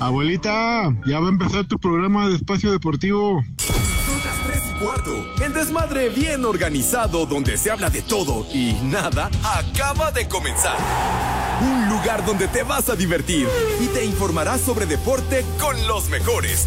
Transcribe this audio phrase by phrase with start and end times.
[0.00, 3.44] Abuelita, ya va a empezar tu programa de espacio deportivo.
[3.58, 5.44] Son las 3 y cuarto.
[5.44, 10.78] El desmadre bien organizado donde se habla de todo y nada acaba de comenzar.
[11.60, 13.46] Un lugar donde te vas a divertir
[13.78, 16.64] y te informarás sobre deporte con los mejores.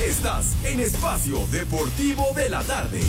[0.00, 3.02] Estás en Espacio Deportivo de la Tarde.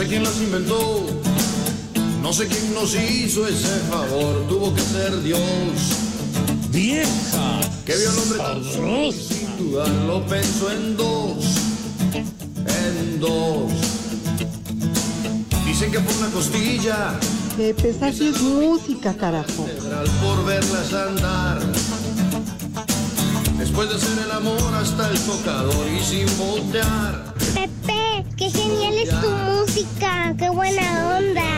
[0.00, 1.04] Sé quién las inventó,
[2.22, 5.40] no sé quién nos hizo ese favor, tuvo que ser Dios.
[6.70, 7.60] Vieja.
[7.84, 11.44] Que vio al hombre tan solo y sin dudarlo pensó en dos,
[12.14, 13.72] en dos.
[15.66, 17.18] Dicen que por una costilla,
[17.58, 19.66] Pepe, esa sí es música, carajo.
[20.22, 21.60] por verlas andar.
[23.58, 27.34] Después de hacer el amor hasta el tocador y sin voltear.
[27.52, 27.99] Pepe,
[28.40, 31.50] qué genial es tu música, qué buena onda.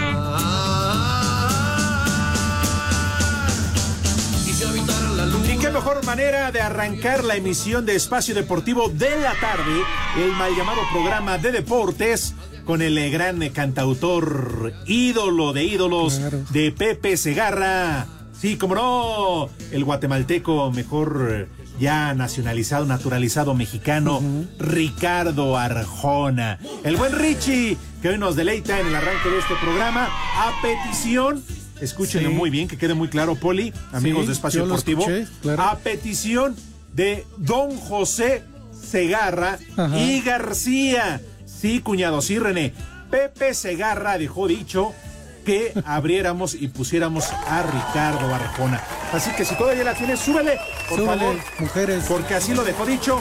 [5.48, 9.80] Y qué mejor manera de arrancar la emisión de Espacio Deportivo de la tarde,
[10.16, 17.16] el mal llamado programa de deportes con el gran cantautor ídolo de ídolos de Pepe
[17.16, 18.08] Segarra.
[18.32, 24.20] Sí, como no, el guatemalteco mejor eh, ya nacionalizado, naturalizado mexicano,
[24.58, 26.58] Ricardo Arjona.
[26.84, 31.42] El buen Richie, que hoy nos deleita en el arranque de este programa, a petición
[31.80, 32.34] Escúchenlo Sí.
[32.36, 35.02] muy bien, que quede muy claro, Poli, amigos Sí, de Espacio Deportivo.
[35.02, 35.62] escuché, claro.
[35.64, 36.54] A petición
[36.94, 39.98] de don José Segarra Ajá.
[39.98, 41.20] y García.
[41.44, 42.72] Sí, cuñado, sí, René.
[43.10, 44.92] Pepe Segarra dejó dicho
[45.42, 48.82] que abriéramos y pusiéramos a Ricardo Arjona.
[49.12, 51.36] Así que si todavía la tienes, súbele, por Súbele, favor.
[51.58, 52.04] mujeres.
[52.08, 53.20] Porque así lo dejó dicho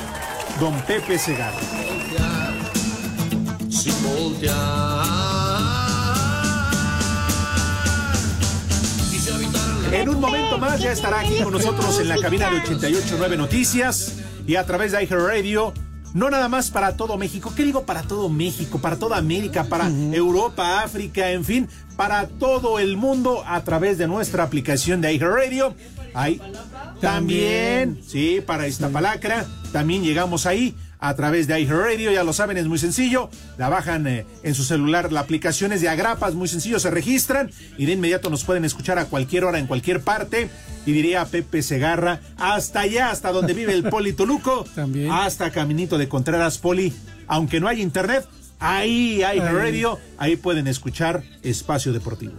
[0.59, 1.57] don Pepe Segarra.
[3.69, 3.93] sin
[9.93, 14.13] En un momento más ya estará aquí con nosotros en la cabina de 889 Noticias
[14.47, 15.73] y a través de iHeart Radio.
[16.13, 18.79] No nada más para todo México, ¿qué digo para todo México?
[18.79, 24.07] Para toda América, para Europa, África, en fin, para todo el mundo a través de
[24.07, 25.73] nuestra aplicación de Radio.
[26.13, 26.41] Ahí
[26.99, 32.67] también, sí, para Iztapalacra, también llegamos ahí a través de iHeartRadio, ya lo saben, es
[32.67, 33.29] muy sencillo.
[33.57, 37.51] La bajan eh, en su celular, la aplicación es de Agrapas, muy sencillo, se registran
[37.77, 40.49] y de inmediato nos pueden escuchar a cualquier hora, en cualquier parte.
[40.85, 45.11] Y diría Pepe Segarra, hasta allá, hasta donde vive el Poli Toluco, También.
[45.11, 46.93] hasta Caminito de Contreras Poli.
[47.27, 48.25] Aunque no haya internet,
[48.59, 52.33] ahí hay radio, ahí pueden escuchar Espacio Deportivo.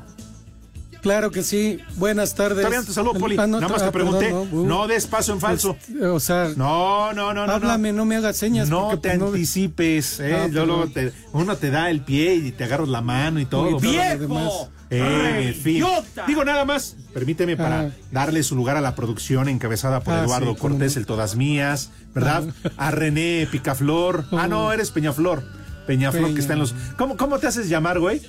[1.03, 1.79] Claro que sí.
[1.97, 2.65] Buenas tardes.
[2.65, 3.37] No te saludo, Poli.
[3.39, 4.27] Ah, no, Nada más ah, te pregunté.
[4.27, 5.77] perdón, no, no, uh, des paso en falso.
[5.91, 7.53] pues, o sea, No, no, no, no.
[7.53, 8.69] háblame, no, me hagas señas.
[8.69, 10.37] No porque, te pues, anticipes, ¿eh?
[10.45, 13.47] Ah, Yo luego te- uno te da el pie y te agarras la mano y
[13.47, 13.79] todo.
[13.81, 14.53] Demás.
[14.91, 15.85] Eh, en fin.
[16.27, 17.91] Digo nada más, permíteme para Ah.
[18.11, 21.01] darle su lugar a la producción encabezada por Ah, Eduardo sí, Cortés, no.
[21.01, 22.45] el Todas Mías, ¿verdad?
[22.77, 24.27] A René Picaflor.
[24.33, 25.43] Ah, no, eres Peñaflor.
[25.87, 26.35] Peñaflor Peña.
[26.35, 26.75] que está en los.
[26.97, 28.21] ¿Cómo, cómo te haces llamar, güey?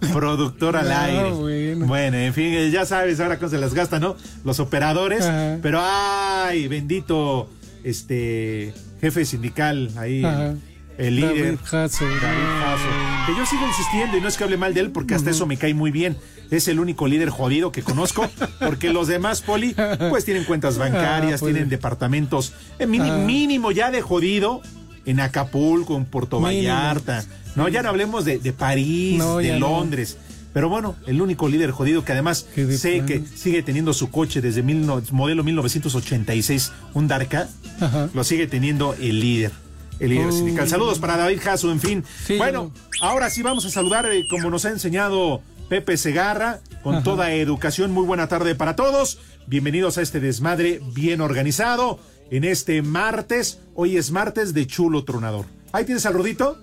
[0.12, 1.30] Productor al aire.
[1.32, 1.86] bueno.
[1.86, 4.16] Bueno, en fin, eh, ya sabes ahora cómo se las gastan, ¿no?
[4.44, 5.24] Los operadores.
[5.26, 5.58] Ajá.
[5.62, 7.48] Pero ay, bendito
[7.84, 10.54] este jefe sindical ahí, Ajá.
[10.98, 11.56] el líder.
[11.56, 12.04] David Hasso.
[12.04, 13.26] David Hasso.
[13.26, 15.46] Que yo sigo insistiendo y no es que hable mal de él porque hasta eso
[15.46, 16.16] me cae muy bien.
[16.50, 18.28] Es el único líder jodido que conozco
[18.60, 19.74] porque los demás, Poli,
[20.10, 21.52] pues tienen cuentas bancarias, Ah, pues.
[21.52, 23.16] tienen departamentos eh, mini- Ah.
[23.18, 24.60] mínimo ya de jodido
[25.06, 26.40] en Acapulco, en Puerto.
[26.40, 27.24] Vallarta.
[27.56, 29.68] No, ya no hablemos de, de París, No, de no.
[29.70, 30.16] Londres.
[30.52, 32.46] Pero bueno, el único líder jodido que además
[32.76, 37.48] sé que sigue teniendo su coche desde mil no- modelo 1986, un Darka,
[37.80, 38.08] Ajá.
[38.12, 39.52] lo sigue teniendo el líder.
[40.00, 40.32] El líder Oh.
[40.32, 40.68] sindical.
[40.68, 42.04] Saludos para David Jasso, en fin.
[42.26, 46.96] Sí, bueno, ahora sí vamos a saludar, eh, como nos ha enseñado Pepe Segarra, con
[46.96, 47.04] Ajá.
[47.04, 47.92] toda educación.
[47.92, 49.18] Muy buena tarde para todos.
[49.46, 52.00] Bienvenidos a este desmadre bien organizado.
[52.30, 55.46] En este martes, hoy es martes de chulo tronador.
[55.72, 56.58] Ahí tienes al Rudito,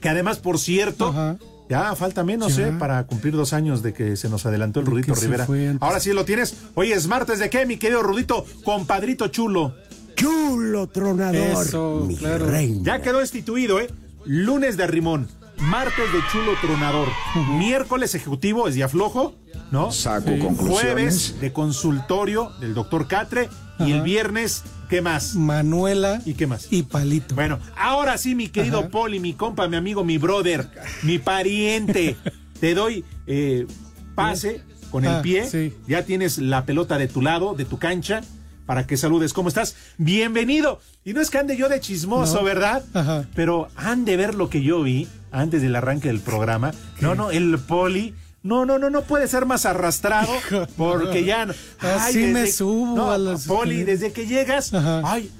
[0.00, 1.36] que además, por cierto, Ajá.
[1.68, 2.68] ya falta menos, Ya.
[2.68, 2.72] ¿eh?
[2.78, 5.46] Para cumplir dos años de que se nos adelantó el Rudito Rivera.
[5.80, 6.56] Ahora sí lo tienes.
[6.74, 9.74] Hoy es martes de qué, mi querido Rudito, compadrito chulo.
[10.16, 11.36] Chulo tronador.
[11.66, 12.46] Eso, mi claro.
[12.46, 12.82] reina.
[12.84, 13.88] Ya quedó instituido, ¿eh?
[14.24, 15.28] Lunes de Rimón,
[15.58, 17.06] martes de Chulo Tronador,
[17.58, 19.34] miércoles ejecutivo es día flojo,
[19.70, 19.92] ¿no?
[19.92, 20.38] Saco Sí.
[20.40, 20.82] conclusiones.
[20.82, 23.48] Jueves de consultorio del doctor Catre
[23.78, 25.34] y el viernes, ¿qué más?
[25.34, 26.68] Manuela ¿Y qué más?
[26.70, 27.34] y Palito.
[27.34, 28.88] Bueno, ahora sí, mi querido Ajá.
[28.88, 30.68] Poli, mi compa, mi amigo, mi brother,
[31.02, 32.16] mi pariente,
[32.60, 33.66] te doy eh,
[34.14, 35.48] pase con el Ah, pie.
[35.50, 35.72] sí.
[35.86, 38.22] Ya tienes la pelota de tu lado, de tu cancha,
[38.66, 39.32] para que saludes.
[39.32, 39.76] ¿Cómo estás?
[39.98, 40.80] Bienvenido.
[41.04, 42.42] Y no es que ande yo de chismoso, No.
[42.44, 42.82] ¿verdad?
[42.94, 43.24] Ajá.
[43.34, 45.06] Pero han de ver lo que yo vi.
[45.32, 46.72] antes del arranque del programa.
[47.00, 48.14] No, no, el poli.
[48.46, 50.32] No, no, no, no puede ser más arrastrado
[50.76, 51.46] porque ya.
[51.46, 54.72] no- Así me subo no, a las- Poli, desde que llegas.
[54.72, 55.02] Ajá.
[55.04, 55.30] Ay,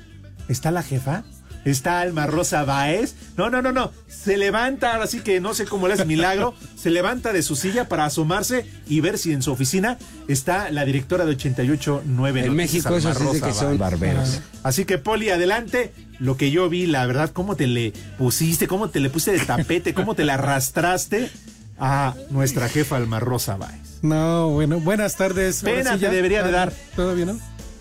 [0.48, 1.22] ¿está la jefa?
[1.64, 3.14] ¿Está Alma Rosa Baez?
[3.36, 3.90] No, no, no, no.
[4.08, 6.54] Se levanta, ahora sí que no sé cómo le es milagro.
[6.76, 9.98] se levanta de su silla para asomarse y ver si en su oficina
[10.28, 13.78] está la directora de 889 En México eso Alma de Rosa que son Baez.
[13.80, 14.40] barberos.
[14.62, 15.92] Así que, Poli, adelante.
[16.18, 19.40] Lo que yo vi, la verdad, cómo te le pusiste, cómo te le pusiste de
[19.40, 21.30] tapete, cómo te le arrastraste
[21.78, 23.80] a nuestra jefa Alma Rosa Baez.
[24.02, 25.62] No, bueno, buenas tardes.
[25.62, 26.10] Pena sí te ya.
[26.10, 26.72] debería de Ah, dar.
[26.94, 27.38] ¿Todavía no?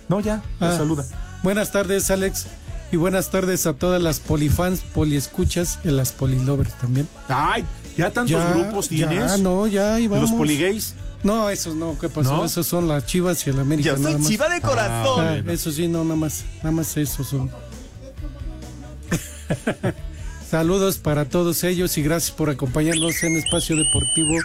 [0.09, 1.05] No, ya, te Ah, saluda.
[1.43, 2.47] Buenas tardes, Alex.
[2.91, 7.07] Y buenas tardes a todas las polifans, poliescuchas y las polilovers también.
[7.27, 7.65] Ay,
[7.97, 9.31] ya tantos grupos tienes.
[9.31, 10.31] Ya, no, ya, y ¿Los vamos.
[10.37, 10.93] poligays?
[11.23, 12.37] No, esos no, ¿qué pasó?
[12.37, 12.45] ¿No?
[12.45, 13.89] Esos son las chivas y el América.
[13.89, 14.27] Yo soy nada más.
[14.27, 15.43] chiva de corazón.
[15.47, 17.49] Ah, eso sí, no, nada más, nada más esos son.
[20.55, 24.35] Saludos para todos ellos y gracias por acompañarnos en Espacio Deportivo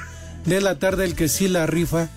[0.45, 2.09] de la tarde, el que sí la rifa.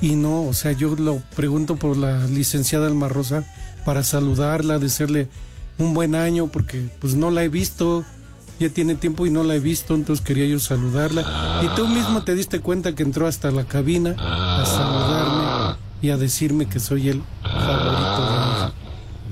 [0.00, 3.44] Y no, o sea, yo lo pregunto por la licenciada Alma Rosa
[3.84, 5.28] para saludarla, desearle
[5.76, 8.06] un buen año, porque pues no la he visto,
[8.58, 11.60] ya tiene tiempo y no la he visto, entonces quería yo saludarla.
[11.62, 16.16] Y tú mismo te diste cuenta que entró hasta la cabina a saludarme y a
[16.16, 18.25] decirme que soy el favorito.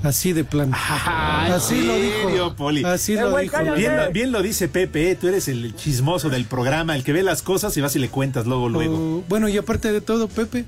[0.05, 0.77] Así de plano.
[1.06, 2.29] Así lo dijo.
[2.29, 2.85] serio, Poli?
[2.85, 3.56] Así lo dijo.
[3.75, 5.17] Bien, lo- bien lo dice Pepe, ¿eh?
[5.17, 8.09] tú eres el chismoso del programa, el que ve las cosas y vas y le
[8.11, 8.97] cuentas luego, luego.
[8.97, 10.65] Oh, bueno, y aparte de todo, Pepe,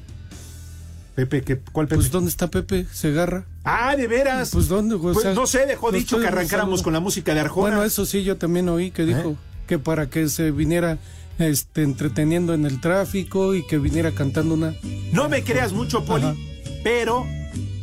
[1.15, 1.97] Pepe, ¿qué, ¿cuál Pepe?
[1.97, 2.87] pues ¿dónde está Pepe?
[2.93, 3.45] ¿Segarra?
[3.65, 4.51] ah, de veras.
[4.53, 4.95] Pues ¿dónde?
[4.97, 7.69] O Pues sea, no sé, dejó no dicho que arrancáramos con la música de Arjona.
[7.77, 9.37] Bueno, eso sí, yo también oí que dijo ¿Eh?
[9.67, 10.99] que para que se viniera
[11.39, 14.75] este, entreteniendo en el tráfico y que viniera cantando una...
[15.13, 16.35] No me creas mucho, Poli, Ajá.
[16.85, 17.27] pero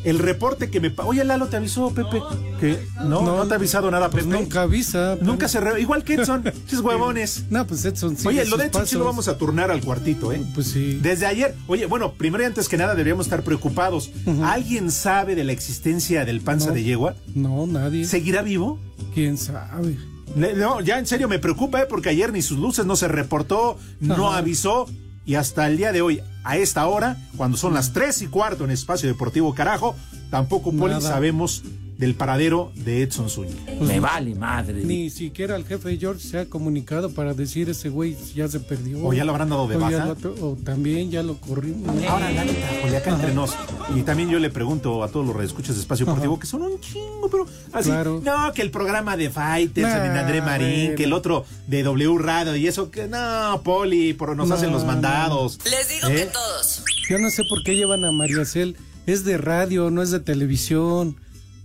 [0.04, 0.94] el reporte que me...
[0.98, 2.22] Oye, Lalo, ¿te avisó, Pepe?
[2.60, 4.36] Que no, no, No, te ha avisado nada, Pues Pepe.
[4.38, 5.18] nunca avisa.
[5.22, 5.60] Nunca se...
[5.60, 6.44] re- Igual que Edson,
[6.84, 7.46] huevones.
[7.50, 10.32] No, pues Edson sigue Oye, lo de Edson sí lo vamos a turnar al cuartito,
[10.34, 10.42] ¿eh?
[10.54, 11.00] Pues sí.
[11.02, 14.12] Desde ayer, oye, bueno, primero y antes que nada deberíamos estar preocupados.
[14.44, 16.74] ¿Alguien sabe de la existencia del panza No.
[16.74, 17.16] de yegua?
[17.36, 18.06] No, nadie.
[18.06, 18.80] ¿Seguirá vivo?
[19.14, 19.98] ¿Quién sabe?
[20.36, 21.86] No, ya en serio me preocupa, ¿eh?
[21.88, 24.40] porque ayer ni sus luces no se reportó, no Ajá.
[24.40, 24.88] avisó.
[25.26, 28.66] Y hasta el día de hoy, a esta hora, cuando son las tres y cuarto
[28.66, 29.96] en Espacio Deportivo Carajo,
[30.30, 31.64] tampoco, Poli, sabemos
[31.98, 33.60] del paradero de Edson Zúñiga.
[33.82, 34.84] Me vale madre.
[34.84, 39.04] Ni siquiera el jefe George se ha comunicado para decir ese güey ya se perdió.
[39.06, 40.16] ¿O ya lo habrán dado de O baja?
[40.22, 41.90] lo- o también ya lo corrimos.
[42.08, 43.52] Ahora, la neta, Poli, acá entre nos.
[43.96, 46.80] Y también yo le pregunto a todos los redescuchas de Espacio Deportivo, que son un
[46.80, 47.90] chingo, pero así.
[47.90, 48.22] Claro.
[48.24, 52.18] No, que el programa de Fighters, Nah, en André Marín, que el otro de W
[52.18, 55.60] Radio y eso, que no, Poli, por, nos No, hacen los mandados.
[55.66, 56.16] Les digo ¿Eh?
[56.16, 56.84] que todos.
[57.10, 58.76] Yo no sé por qué llevan a María Cel.
[59.06, 61.18] Es de radio, no es de televisión.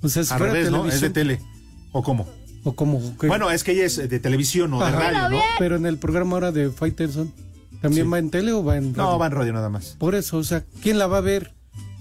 [0.03, 0.87] O sea, si Al fuera revés, ¿no?
[0.87, 1.49] Es de televisión.
[1.49, 1.59] tele.
[1.93, 2.29] ¿O cómo?
[2.65, 4.99] O que- Bueno, es que ella es de televisión o de Ajá.
[5.11, 5.43] radio, ¿no?
[5.59, 7.33] Pero en el programa ahora de Fighterson,
[7.81, 8.11] ¿también Sí.
[8.13, 9.13] va en tele o va en radio?
[9.13, 9.97] No, va en radio nada más.
[9.99, 11.53] Por eso, o sea, ¿quién la va a ver?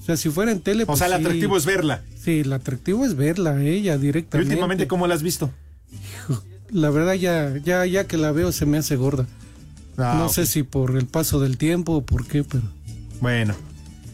[0.02, 0.84] O sea, si fuera en tele.
[0.84, 1.20] O pues sea, el sí.
[1.22, 2.02] atractivo es verla.
[2.22, 4.54] Sí, el atractivo es verla a ella ¿Y directamente.
[4.54, 5.50] últimamente cómo la has visto?
[6.70, 9.26] La verdad, ya, ya, ya que la veo se me hace gorda.
[9.98, 10.34] Ah, no ok.
[10.34, 12.64] sé si por el paso del tiempo o por qué, pero.
[13.22, 13.56] Bueno.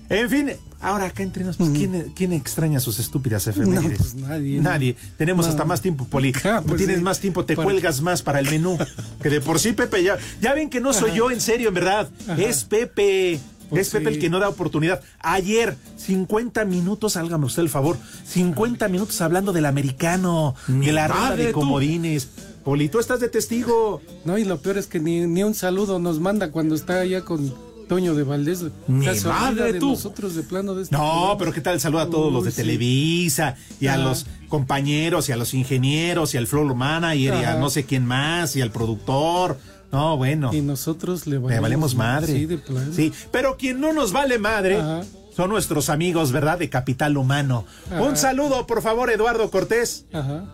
[0.10, 0.52] En fin,
[0.84, 3.92] ahora acá entre nos, pues, ¿quién, quién extraña sus estúpidas efemérides?
[3.92, 4.64] No, pues nadie, ¿no?
[4.64, 4.96] Nadie.
[5.18, 5.52] Tenemos No.
[5.52, 6.34] hasta más tiempo, Poli.
[6.44, 7.04] Ah, pues Tienes sí.
[7.04, 8.78] más tiempo, te Para- cuelgas más para el menú.
[9.24, 11.74] Que de por sí, Pepe, ya, ya ven que no soy yo, en serio, en
[11.76, 12.10] verdad.
[12.38, 13.40] Es Pepe.
[13.70, 14.16] Pues es Pepe sí.
[14.16, 15.02] el que no da oportunidad.
[15.20, 21.36] Ayer, 50 minutos, hágame usted el favor, 50 minutos hablando del americano, de la ronda
[21.36, 21.54] de tú.
[21.60, 22.28] comodines.
[22.64, 24.02] Poli, tú estás de testigo.
[24.26, 27.22] No, y lo peor es que ni, ni un saludo nos manda cuando está allá
[27.26, 27.54] con
[27.94, 28.64] Toño de Valdés.
[28.88, 29.92] Ni madre, de tú.
[29.92, 31.38] nosotros de plano de este No, programa.
[31.38, 31.80] pero ¿qué tal?
[31.80, 32.58] Saluda a todos los de sí.
[32.58, 37.56] Televisa y a los compañeros y a los ingenieros y al floor manager y a
[37.56, 39.58] no sé quién más y al productor.
[39.92, 42.34] No, bueno, Y nosotros le le valemos, valemos madre.
[42.34, 42.92] Sí, de plano.
[42.96, 45.02] Sí, pero quien no nos vale madre Ajá.
[45.36, 46.58] son nuestros amigos, ¿verdad?
[46.58, 47.66] De Capital Humano.
[47.92, 48.02] Ajá.
[48.02, 50.06] Un saludo, por favor, Eduardo Cortés.
[50.12, 50.46] Ajá.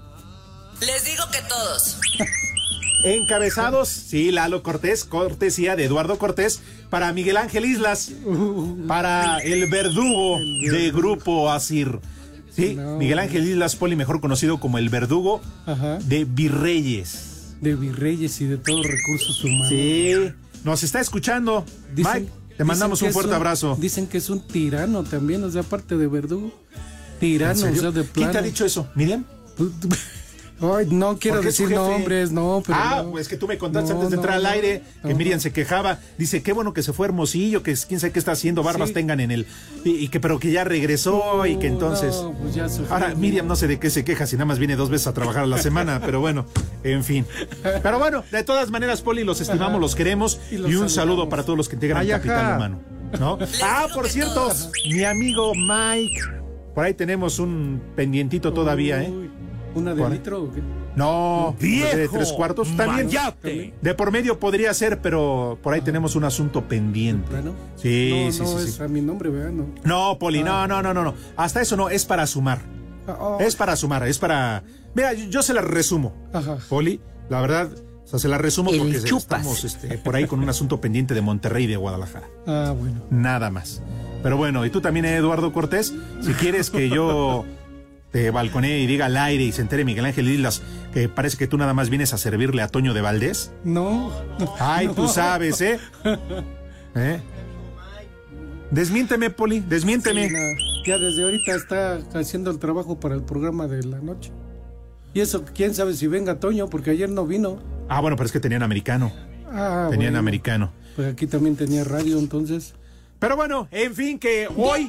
[0.81, 1.96] Les digo que todos.
[3.03, 8.12] Encabezados, sí, Lalo Cortés, cortesía de Eduardo Cortés, para Miguel Ángel Islas,
[8.88, 12.00] para el verdugo de Grupo Asir.
[12.53, 12.98] Sí, No.
[12.98, 15.98] Miguel Ángel Islas Poli, mejor conocido como el verdugo Ajá.
[16.00, 17.56] de Virreyes.
[17.62, 19.68] De virreyes y de todos recursos humanos.
[19.70, 20.13] Sí,
[20.63, 21.65] nos está escuchando.
[21.96, 23.77] Dicen- Mike, te mandamos un fuerte abrazo.
[23.79, 26.51] Dicen que es un tirano también, o sea, aparte de verdugo.
[27.20, 28.12] Tirano, ¿En o sea, de plano.
[28.13, 28.88] ¿Quién te ha dicho eso?
[28.96, 29.24] ¿Miriam?
[30.62, 32.78] Ay, no quiero decir nombres, no, pero.
[32.80, 33.12] ah, no.
[33.12, 35.13] pues que tú me contaste No, antes de no, entrar al aire que.
[35.16, 36.00] Miriam se quejaba.
[36.18, 38.94] Dice, qué bueno que se fue Hermosillo, que quién sabe qué está haciendo, barbas Sí.
[38.94, 39.48] tengan en el.
[39.86, 42.16] Y, y que, pero que ya regresó y que entonces.
[42.42, 42.68] Pues ya.
[42.89, 45.13] Ahora, Miriam no sé de qué se queja si nada más viene dos veces a
[45.13, 46.46] trabajar a la semana, pero bueno,
[46.84, 47.25] en fin.
[47.82, 49.80] Pero bueno, de todas maneras, Poli, los estimamos, Ajá.
[49.80, 52.56] los queremos y, un saludo para todos los que integran Ay, Capital ajá.
[52.58, 52.80] Humano.
[53.20, 53.39] ¿no?
[53.63, 54.51] Ah, por cierto,
[54.92, 56.20] mi amigo Mike.
[56.75, 59.12] Por ahí tenemos un pendientito todavía, ¿eh?
[59.76, 60.14] ¿Una de ¿Cuál?
[60.14, 60.62] litro o qué?
[60.96, 63.06] No, de tres cuartos también.
[63.08, 63.74] mayate.
[63.82, 67.30] De por medio podría ser, pero por ahí tenemos un asunto pendiente.
[67.30, 67.54] ¿Plano?
[67.76, 68.84] Sí, no, sí, no sí, es sí.
[68.84, 69.52] a mi nombre, ¿verdad?
[69.52, 69.66] No.
[69.84, 71.14] No, Poli, no, no, no, no, no.
[71.38, 72.60] Hasta eso no, es para sumar.
[73.08, 73.38] Ah, oh.
[73.40, 74.64] Es para sumar, es para.
[74.96, 76.14] Mira, yo yo se la resumo.
[76.34, 76.58] Ajá.
[76.68, 77.00] Poli,
[77.30, 77.70] la verdad,
[78.04, 79.24] o sea, se la resumo El porque chupas.
[79.24, 82.28] estamos este, por ahí con un asunto pendiente de Monterrey y de Guadalajara.
[82.48, 83.04] Ah, bueno.
[83.12, 83.82] Nada más.
[84.24, 87.46] Pero bueno, y tú también, Eduardo Cortés, si quieres que yo
[88.12, 90.62] te balconee y diga al aire y se entere Miguel Ángel Islas
[90.94, 93.51] que parece que tú nada más vienes a servirle a Toño de Valdés.
[93.63, 94.12] No.
[94.60, 94.94] Ay, no.
[94.96, 95.80] tú sabes, ¿eh?
[96.96, 97.20] ¿Eh?
[98.72, 100.28] Desmiénteme, Poli, desmiénteme.
[100.30, 100.39] Sí, no,
[100.86, 104.32] Ya desde ahorita está haciendo el trabajo para el programa de la noche.
[105.13, 107.60] Y eso, quién sabe si venga Toño, porque ayer no vino.
[107.89, 109.12] Ah, bueno, pero es que tenían americano.
[109.51, 110.20] Ah, Tenían bueno.
[110.20, 110.72] americano.
[110.96, 112.75] Pues aquí también tenía radio, entonces.
[113.18, 114.88] Pero bueno, en fin, que hoy,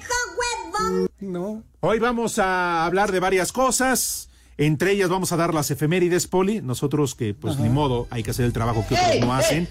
[1.21, 1.62] No.
[1.81, 4.29] hoy vamos a hablar de varias cosas.
[4.57, 6.61] Entre ellas vamos a dar las efemérides, Poli.
[6.61, 7.62] Nosotros que, pues Ajá.
[7.62, 9.69] ni modo, hay que hacer el trabajo que otros no hacen.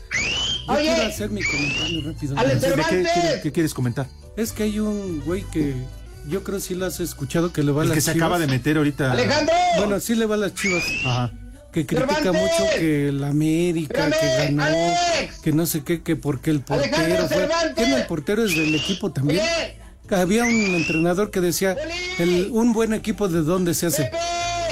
[0.67, 2.35] Yo quiero hacer mi comentario rápido.
[2.39, 4.07] Entonces, ¿de qué, qué- qué quieres comentar?
[4.35, 5.75] Es que hay un güey que
[6.27, 8.25] yo creo si lo has escuchado que le va a las que se chivas.
[8.25, 9.15] acaba de meter ahorita.
[9.77, 10.83] Bueno, sí le va a las chivas.
[11.05, 11.31] Ajá.
[11.71, 12.41] Que critica Cervantes.
[12.41, 15.39] mucho que la América, que ganó, Alex.
[15.43, 17.47] que no sé qué, que porque el portero Alejandro fue.
[17.75, 19.41] ¿Quién el portero es del equipo también?
[19.41, 19.77] Oye.
[20.11, 21.77] Había un entrenador que decía,
[22.17, 24.11] el, un buen equipo de dónde se hace,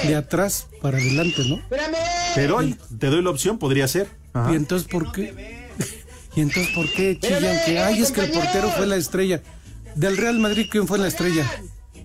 [0.06, 1.56] de atrás para adelante, ¿no?
[1.56, 1.96] Espérame.
[2.34, 4.08] Te doy, te doy la opción, podría ser.
[4.32, 4.52] Ajá.
[4.52, 5.68] Y entonces, ¿por qué?
[6.36, 9.42] Y entonces, ¿por qué chillan que, ay, es que el portero fue la estrella?
[9.96, 11.44] Del Real Madrid, ¿quién fue la estrella?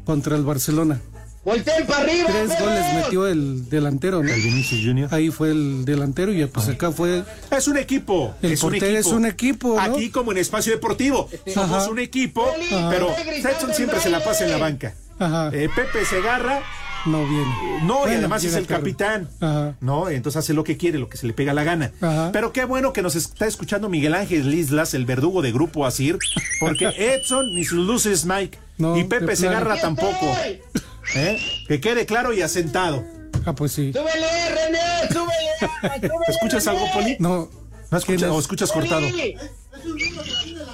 [0.05, 1.01] Contra el Barcelona.
[1.45, 2.27] Volteen para arriba.
[2.29, 2.59] Tres perros.
[2.69, 4.29] goles metió el delantero, ¿no?
[4.31, 5.09] El Vinicius Junior.
[5.13, 8.33] Ahí fue el delantero y pues acá fue Es un equipo.
[8.41, 9.09] El es un portero equipo.
[9.09, 9.81] es un equipo, ¿no?
[9.81, 11.29] Aquí como en espacio deportivo.
[11.53, 11.89] Somos Ajá.
[11.89, 12.89] un equipo, Ajá.
[12.89, 13.23] pero Ajá.
[13.41, 14.93] Setson siempre se la pasa en la banca.
[15.19, 15.49] Ajá.
[15.53, 16.61] Eh, Pepe Segarra,
[17.05, 17.53] no viene.
[17.83, 19.27] no, y además es el capitán.
[19.41, 19.75] Ajá.
[19.81, 21.91] No, entonces hace lo que quiere, lo que se le pega la gana.
[21.99, 22.29] Ajá.
[22.31, 26.17] Pero qué bueno que nos está escuchando Miguel Ángel Islas, el verdugo de Grupo Asir,
[26.61, 29.35] porque Edson ni sus luces Mike No, y Pepe.
[29.35, 30.25] Segarra Aquí tampoco.
[31.15, 31.37] ¿Eh?
[31.67, 33.03] Que quede claro y asentado.
[33.45, 33.91] Ah, pues sí.
[33.91, 34.79] Súbele, René,
[35.11, 35.99] súbele.
[35.99, 36.85] súbele, ¿Escuchas algo.
[36.93, 37.17] Poli?
[37.19, 37.49] No,
[37.91, 39.05] ¿No escuchas, o escuchas cortado?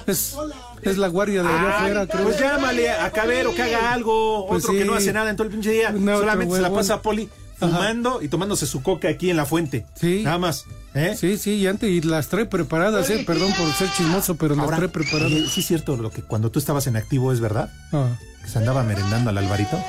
[0.06, 0.36] Es,
[0.82, 2.24] es la guardia de allá Ah, afuera, creo.
[2.24, 5.46] pues llámale a Cabero que haga algo, Pues otro que no hace nada en todo
[5.46, 5.90] el pinche día.
[5.90, 9.44] No, Solamente se la pasa a Poli fumando y tomándose su coca aquí en la
[9.44, 9.84] fuente.
[10.00, 10.22] Sí.
[10.24, 10.64] Nada más.
[10.94, 11.14] ¿eh?
[11.18, 14.66] Sí, sí, y antes, y las trae preparadas, eh, perdón por ser chismoso, pero las
[14.66, 15.50] trae preparadas.
[15.52, 18.58] sí es cierto lo que cuando tú estabas en activo es verdad, Ah, que se
[18.58, 19.82] andaba merendando al Alvarito.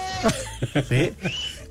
[0.90, 1.14] Sí.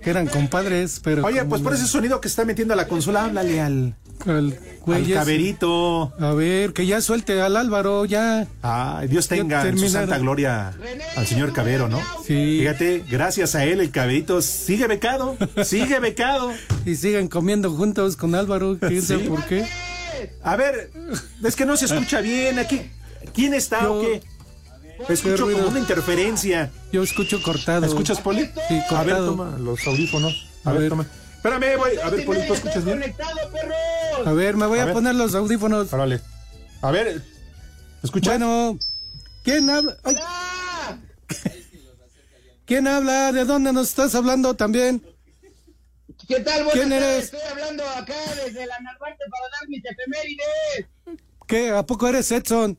[0.02, 1.24] que eran compadres, pero.
[1.24, 3.94] Oye, pues por ese sonido que está metiendo a la consola, háblale al,
[4.26, 6.12] al güey caberito.
[6.18, 8.46] A ver, que ya suelte al Álvaro, ya.
[8.62, 10.72] Ay, Dios tenga en su santa gloria
[11.16, 12.00] al señor Cabero, ¿no?
[12.26, 12.58] Sí.
[12.60, 16.52] Fíjate, gracias a él el caberito sigue becado, sigue becado.
[16.84, 19.28] Y sigan comiendo juntos con Álvaro, quién sabe Sí.
[19.28, 19.66] por qué.
[20.42, 20.90] A ver,
[21.44, 22.82] es que no se escucha bien aquí.
[23.34, 24.22] ¿Quién está o qué?
[25.08, 25.58] Escucho ruido.
[25.58, 26.70] como una interferencia.
[26.92, 27.86] Yo escucho cortado.
[27.86, 28.46] ¿Escuchas, Poli?
[28.68, 29.26] Sí, A ver, cortado.
[29.26, 30.46] toma los audífonos.
[30.64, 30.88] A, A ver, ver.
[30.90, 31.06] toma.
[31.36, 31.96] Espérame, voy.
[32.02, 33.00] A ver, Poli, ¿tú escuchas bien?
[33.00, 34.26] Perros.
[34.26, 35.92] A ver, me voy A a, poner los audífonos.
[35.92, 36.20] Órale.
[36.82, 37.22] A ver,
[38.02, 38.32] ¿escuchas?
[38.38, 38.78] Bueno,
[39.42, 39.96] ¿quién habla?
[40.04, 40.16] Ay,
[42.66, 43.32] ¿Quién habla?
[43.32, 45.02] ¿De dónde nos estás hablando también?
[46.28, 46.64] ¿Qué tal?
[46.64, 47.08] Buenas ¿Quién tardes.
[47.08, 47.24] eres?
[47.24, 48.14] Estoy hablando acá
[48.44, 50.86] desde la Narvarte para dar mis efemérides.
[51.48, 51.70] ¿Qué?
[51.70, 52.78] ¿A poco eres Edson?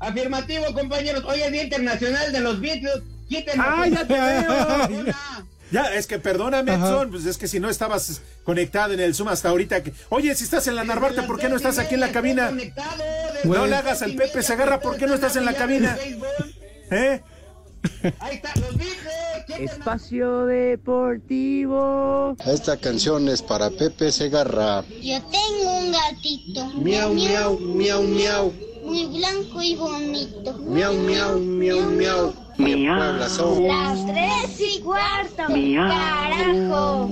[0.00, 1.24] Afirmativo, compañeros.
[1.26, 3.02] Hoy es Día Internacional de los Beatles.
[3.28, 5.00] Quiten ¡Ah, ya te veo!
[5.00, 5.16] Hola.
[5.70, 6.72] Ya, es que perdóname.
[6.72, 9.82] Edson, pues es que si no estabas conectado en el Zoom hasta ahorita.
[9.82, 9.92] Que...
[10.08, 12.50] Oye, si estás en la Narvarte, ¿por qué no estás aquí en la cabina?
[13.44, 15.98] No le hagas al Pepe Segarra, ¿por qué no estás en la cabina?
[16.90, 17.20] ¿Eh?
[18.20, 18.76] Ahí está, los
[19.60, 22.34] Espacio Deportivo.
[22.46, 24.84] Esta canción es para Pepe Segarra.
[25.02, 26.66] Yo tengo un gatito.
[26.76, 28.54] Miau, miau, miau, miau.
[28.88, 30.54] Muy blanco y bonito.
[30.60, 32.32] Miau, miau, miau, miau.
[32.56, 33.66] Mi Puebla son.
[33.66, 35.42] Las tres y cuarto.
[35.46, 37.10] Carajo.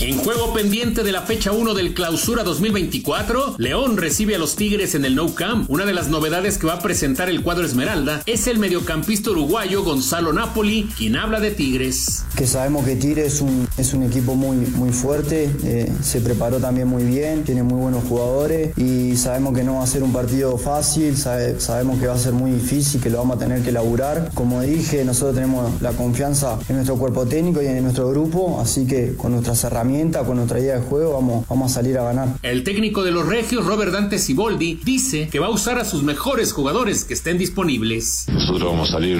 [0.00, 4.94] En juego pendiente de la fecha 1 del Clausura 2024, León recibe a los Tigres
[4.94, 5.70] en el No Camp.
[5.70, 9.84] Una de las novedades que va a presentar el cuadro Esmeralda es el mediocampista uruguayo
[9.84, 12.24] Gonzalo Napoli, quien habla de Tigres.
[12.36, 13.42] Que sabemos que Tigres
[13.78, 18.04] es un, equipo muy, muy fuerte, eh, se preparó también muy bien, tiene muy buenos
[18.04, 22.18] jugadores y sabemos que no va a ser un partido fácil, sabemos que va a
[22.18, 24.30] ser muy difícil, que lo vamos a tener que laburar.
[24.34, 28.86] Como dije, nosotros tenemos la confianza en nuestro cuerpo técnico y en nuestro grupo, así
[28.86, 29.83] que con nuestras herramientas
[30.26, 32.28] con nuestra idea de juego, vamos, vamos a salir a ganar.
[32.42, 36.02] El técnico de los Regios, Robert Dante Siboldi, dice que va a usar a sus
[36.02, 38.24] mejores jugadores que estén disponibles.
[38.32, 39.18] Nosotros vamos a salir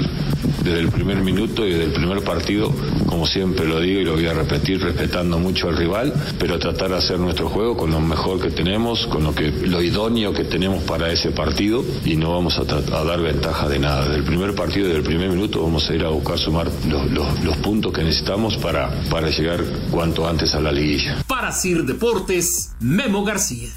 [0.64, 2.72] desde el primer minuto y desde el primer partido,
[3.06, 6.90] como siempre lo digo y lo voy a repetir, respetando mucho al rival, pero tratar
[6.90, 10.44] de hacer nuestro juego con lo mejor que tenemos, con lo que lo idóneo que
[10.44, 14.02] tenemos para ese partido y no vamos a, dar ventaja de nada.
[14.04, 17.56] Desde el primer partido, desde el primer minuto, vamos a ir a buscar sumar los,
[17.58, 21.22] puntos que necesitamos para, para llegar cuanto antes a la liguilla.
[21.26, 23.68] Para Sir Deportes, Memo García.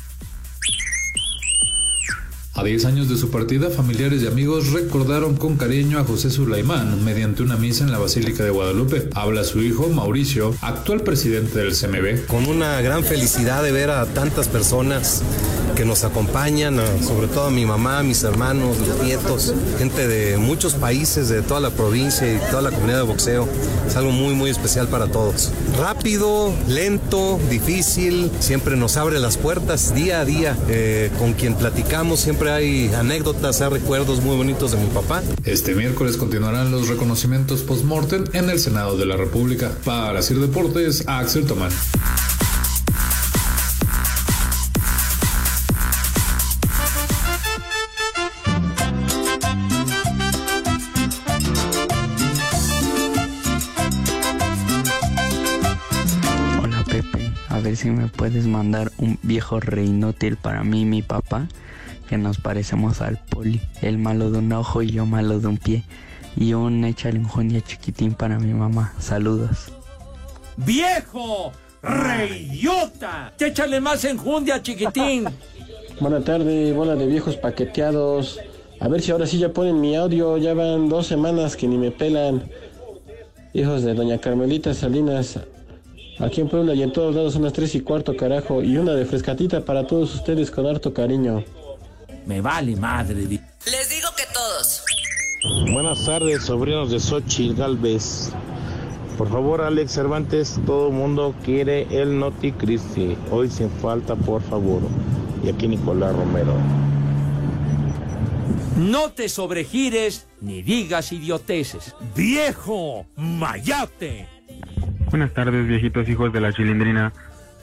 [2.58, 7.06] A 10 años de su partida, familiares y amigos recordaron con cariño a José Sulaimán
[7.06, 9.10] mediante una misa en la Basílica de Guadalupe.
[9.14, 12.26] Habla su hijo Mauricio, actual presidente del CMB.
[12.26, 15.22] Con una gran felicidad de ver a tantas personas
[15.76, 20.74] que nos acompañan, sobre todo a mi mamá, mis hermanos, mis nietos, gente de muchos
[20.74, 23.48] países, de toda la provincia y toda la comunidad de boxeo.
[23.86, 25.52] Es algo muy, muy especial para todos.
[25.78, 30.58] Rápido, lento, difícil, siempre nos abre las puertas día a día.
[30.68, 35.22] Eh, con quien platicamos siempre hay anécdotas, hay recuerdos muy bonitos de mi papá.
[35.46, 39.72] Este miércoles continuarán los reconocimientos post-mortem en el Senado de la República.
[39.84, 41.72] Para Sir Deportes, Axel Tomán.
[57.78, 61.48] si me puedes mandar un viejo reinótil para mí y mi papá,
[62.08, 65.58] que nos parecemos al poli, el malo de un ojo y yo malo de un
[65.58, 65.84] pie.
[66.36, 68.94] Y un échale un chiquitín para mi mamá.
[69.00, 69.72] Saludos.
[70.58, 71.52] ¡Viejo!
[71.82, 73.34] ¡Reyota!
[73.40, 75.26] ¡Échale más enjundia, chiquitín!
[76.00, 78.40] Buenas tardes, bola de viejos paqueteados.
[78.80, 80.38] A ver si ahora sí ya ponen mi audio.
[80.38, 82.44] Ya van dos semanas que ni me pelan.
[83.54, 85.40] Hijos de doña Carmelita Salinas.
[86.20, 88.62] Aquí en Puebla y en todos lados son las 3 y cuarto, carajo.
[88.62, 91.44] Y una de frescatita para todos ustedes con harto cariño.
[92.28, 93.16] Me vale madre.
[93.16, 94.84] Les digo que todos.
[95.72, 98.34] Buenas tardes, sobrinos de Xochitl Galvez.
[99.18, 103.18] Por favor, Alex Cervantes, todo el mundo quiere el Noti Cristi.
[103.32, 104.82] Hoy sin falta, por favor.
[105.42, 106.54] Y aquí Nicolás Romero.
[108.76, 111.96] No te sobregires ni digas idioteces.
[112.14, 113.06] ¡Viejo!
[113.16, 114.28] ¡Mayate!
[115.12, 117.14] Buenas tardes, viejitos hijos de la chilindrina.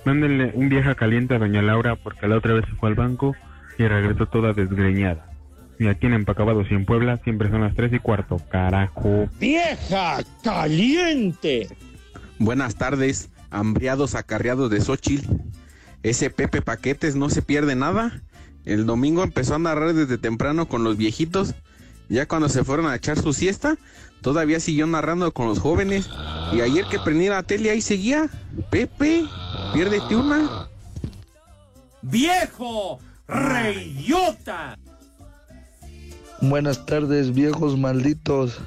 [0.07, 3.37] Mándenle un vieja caliente a doña Laura porque la otra vez se fue al banco
[3.78, 5.30] y regresó toda desgreñada.
[5.78, 9.28] Y aquí en Empacabados y en Puebla siempre son las tres y cuarto, carajo.
[9.40, 11.68] ¡Vieja caliente!
[12.38, 15.37] Buenas tardes, hambriados acarreados de Xochitl.
[16.02, 18.22] Ese Pepe Paquetes no se pierde nada.
[18.64, 21.54] El domingo empezó a narrar desde temprano con los viejitos.
[22.08, 23.76] Ya cuando se fueron a echar su siesta,
[24.20, 26.08] todavía siguió narrando con los jóvenes.
[26.52, 28.28] Y ayer que prendí la tele ahí seguía.
[28.70, 29.24] Pepe,
[29.72, 30.68] piérdete una.
[32.02, 33.00] ¡Viejo!
[33.26, 34.76] ¡Reyota!
[36.42, 38.58] Buenas tardes, viejos malditos.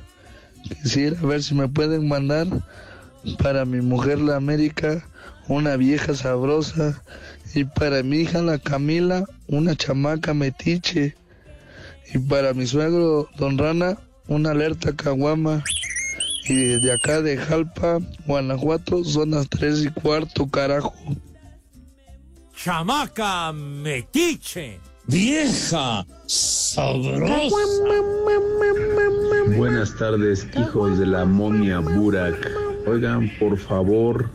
[0.64, 2.48] Quisiera ver si me pueden mandar
[3.38, 5.06] para mi mujer la América
[5.48, 7.04] una vieja sabrosa
[7.54, 11.16] y para mi hija la Camila una chamaca metiche
[12.14, 15.64] y para mi suegro don Rana una alerta caguama
[16.50, 20.94] y desde acá de Jalpa, Guanajuato son las tres y cuarto carajo.
[22.58, 27.56] Chamaca metiche, vieja sabrosa.
[29.56, 32.50] Buenas tardes, hijos de la momia Burak.
[32.88, 34.28] Oigan, por favor,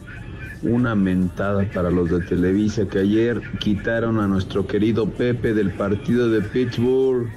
[0.62, 6.30] una mentada para los de Televisa que ayer quitaron a nuestro querido Pepe del partido
[6.30, 7.28] de Pittsburgh.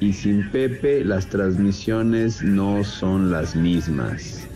[0.00, 4.48] Y sin Pepe las transmisiones no son las mismas.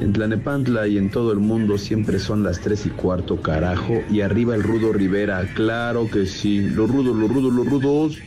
[0.00, 4.02] En Tlanepantla y en todo el mundo siempre son las tres y cuarto, carajo.
[4.10, 6.60] Y arriba el Rudo Rivera, claro que sí.
[6.60, 8.18] Los rudos, los rudos, los rudos.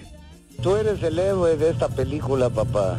[0.62, 2.97] Tú eres el héroe de esta película, papá.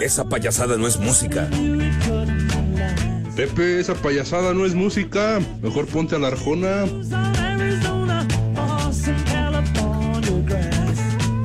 [0.00, 1.48] Esa payasada no es música.
[3.36, 5.40] Pepe, esa payasada no es música.
[5.62, 6.84] Mejor ponte a la arjona.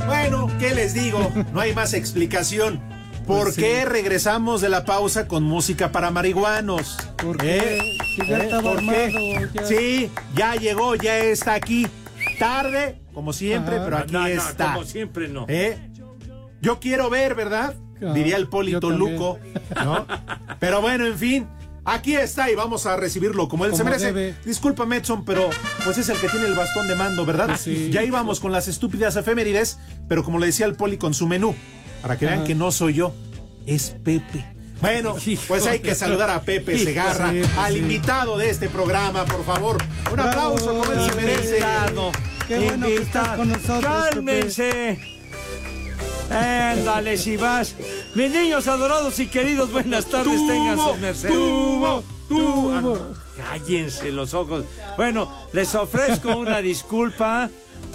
[0.06, 1.32] Bueno, ¿qué les digo?
[1.54, 2.80] No hay más explicación.
[3.26, 3.62] ¿Por Pues sí.
[3.62, 6.98] qué regresamos de la pausa con música para marihuanos?
[7.18, 7.82] ¿Por qué?
[8.16, 9.50] Si ya estaba ¿Por qué?
[9.54, 9.66] ya.
[9.66, 11.88] Sí, ya llegó, ya está aquí.
[12.38, 13.86] Tarde, como siempre, Ajá.
[13.86, 14.74] pero aquí No, no, está.
[14.74, 15.46] como siempre no.
[15.48, 15.78] ¿Eh?
[16.62, 17.74] Yo quiero ver, ¿verdad?
[18.14, 18.90] Diría el Polito.
[18.92, 19.40] Luco,
[19.84, 20.06] ¿no?
[20.60, 21.48] Pero bueno, en fin,
[21.86, 24.08] aquí está y vamos a recibirlo como él se merece.
[24.08, 24.36] debe.
[24.44, 25.50] Disculpa, Edson, pero
[25.84, 27.58] pues es el que tiene el bastón de mando, ¿verdad?
[27.62, 27.90] Sí.
[27.92, 31.56] Ya íbamos con las estúpidas efemérides, pero como le decía el Poli con su menú,
[32.02, 32.48] para que vean Ajá.
[32.48, 33.14] que no soy yo,
[33.66, 34.46] es Pepe.
[34.82, 35.16] Bueno,
[35.48, 39.46] pues hay que saludar a Pepe Segarra, sí, pues al invitado de este programa, por
[39.46, 39.78] favor.
[40.08, 41.64] Un Bravo, aplauso como él se merece.
[42.48, 45.15] Qué bueno que estás con nosotros, Cálmense.
[46.30, 47.76] Ándale, si vas.
[48.16, 51.36] Mis niños adorados y queridos, buenas tardes, Tubo, tengan sus mercedes.
[51.36, 52.96] tubo, tubo.
[52.96, 54.66] Ah, Cállense los ojos.
[54.98, 57.50] Bueno, les ofrezco una disculpa.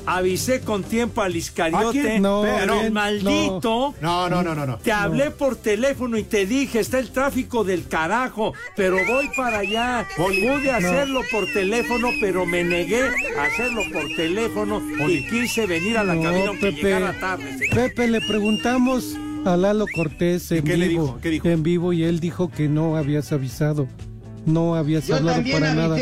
[0.07, 2.19] Avisé con tiempo al ¿A Iscariote?
[2.21, 3.95] No, pero bien, maldito.
[4.01, 4.79] No, no, no, no, no.
[4.79, 9.59] Te hablé por teléfono y te dije, está el tráfico del carajo, pero voy para
[9.59, 10.07] allá.
[10.17, 13.03] Pude hacerlo por teléfono, pero me negué
[13.39, 16.83] a hacerlo por teléfono y quise venir a la No, cabina aunque Pepe.
[16.83, 17.59] llegara tarde.
[17.73, 21.19] Pepe, le preguntamos a Lalo Cortés en qué le vivo, dijo?
[21.23, 21.49] ¿Qué dijo?
[21.49, 23.87] en vivo y él dijo que no habías avisado.
[24.47, 25.97] No habías Yo hablado para nada.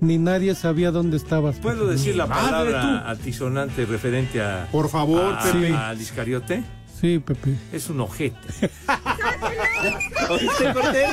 [0.00, 1.56] Ni nadie sabía dónde estabas.
[1.56, 5.72] ¿Puedo decir la palabra altisonante referente a, Por favor, a- Pepe.
[5.74, 6.62] al Iscariote?
[7.00, 7.54] Sí, Pepe.
[7.72, 8.36] Es un ojete.
[10.28, 11.08] ¿Oíste, Cortés?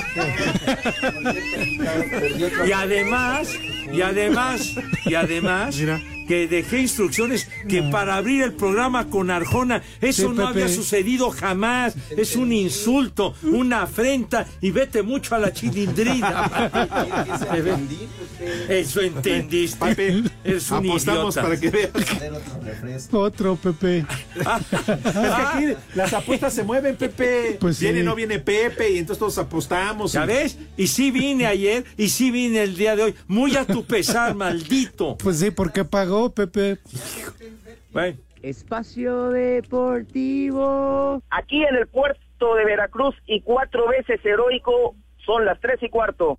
[2.68, 3.50] Y además,
[3.94, 4.74] y además,
[5.06, 6.02] y además, Mira.
[6.28, 10.64] Que dejé instrucciones que para abrir el programa con Arjona, eso Sí, no Pepe.
[10.64, 11.96] había sucedido jamás.
[12.16, 16.72] Es un insulto, una afrenta y vete mucho a la chilindrina.
[18.70, 19.78] Eso entendiste.
[19.96, 21.42] Pepe, Es un apostamos idiota.
[21.42, 23.10] para que veas.
[23.12, 24.06] Otro, Pepe.
[24.36, 27.58] Es que aquí las apuestas se mueven, Pepe.
[27.60, 28.06] Pues viene, sí.
[28.06, 30.14] no viene Pepe, y entonces todos apostamos.
[30.14, 30.58] ¿Ya y- ves?
[30.78, 33.16] Y sí vine ayer y sí vine el día de hoy.
[33.28, 35.18] Muy a tu pesar, maldito.
[35.18, 36.78] Pues sí, porque pagó, Pepe.
[37.92, 38.18] Bueno.
[38.42, 41.22] Espacio Deportivo.
[41.32, 46.38] Aquí en el puerto de Veracruz y cuatro veces heroico son las tres y cuarto.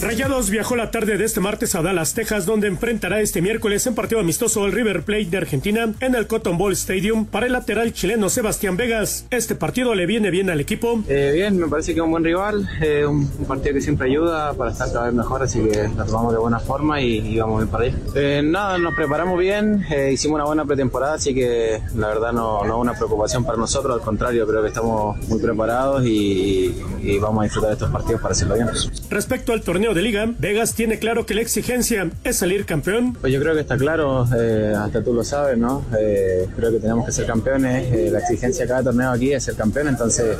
[0.00, 3.96] Rayados viajó la tarde de este martes a Dallas, Texas, donde enfrentará este miércoles en
[3.96, 7.92] partido amistoso al River Plate de Argentina en el Cotton Bowl Stadium para el lateral
[7.92, 9.26] chileno Sebastián Vegas.
[9.30, 11.02] Este partido le viene bien al equipo.
[11.08, 14.08] Eh, bien, me parece que es un buen rival, eh, un, un partido que siempre
[14.08, 17.38] ayuda para estar cada vez mejor, así que lo tomamos de buena forma y, y
[17.38, 17.96] vamos bien para allá.
[18.14, 22.76] Eh, nada, nos preparamos bien, hicimos una buena pretemporada, así que la verdad no, no
[22.76, 27.40] es una preocupación para nosotros, al contrario, creo que estamos muy preparados y, y vamos
[27.40, 28.68] a disfrutar de estos partidos para hacerlo bien.
[29.10, 33.14] Respecto al torneo de liga, Vegas tiene claro que la exigencia es salir campeón.
[33.20, 35.84] Pues yo creo que está claro, eh, hasta tú lo sabes, ¿no?
[35.98, 37.92] Eh, creo que tenemos que ser campeones.
[37.92, 40.36] eh, la exigencia de cada torneo aquí es ser campeón, entonces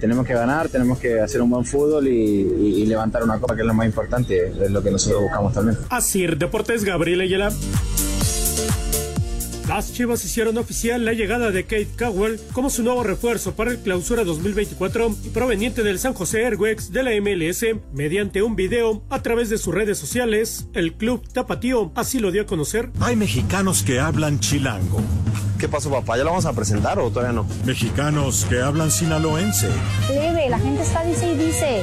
[0.00, 3.54] tenemos que ganar, tenemos que hacer un buen fútbol y, y- y levantar una copa,
[3.54, 5.78] que es lo más importante, es lo que nosotros buscamos también.
[5.90, 7.50] Así, Deportes Gabriel Ayala.
[9.74, 13.80] Las Chivas hicieron oficial la llegada de Kate Cowell como su nuevo refuerzo para el
[13.80, 17.64] clausura 2024 y proveniente del San José Airwax de la MLS.
[17.92, 22.42] Mediante un video a través de sus redes sociales, el club Tapatío así lo dio
[22.42, 22.92] a conocer.
[23.00, 25.00] Hay mexicanos que hablan chilango.
[25.58, 26.18] ¿Qué pasó, papá?
[26.18, 27.44] ¿Ya lo vamos a presentar o todavía no?
[27.64, 29.70] Mexicanos que hablan sinaloense.
[30.08, 31.82] Leve, la gente está dice y dice.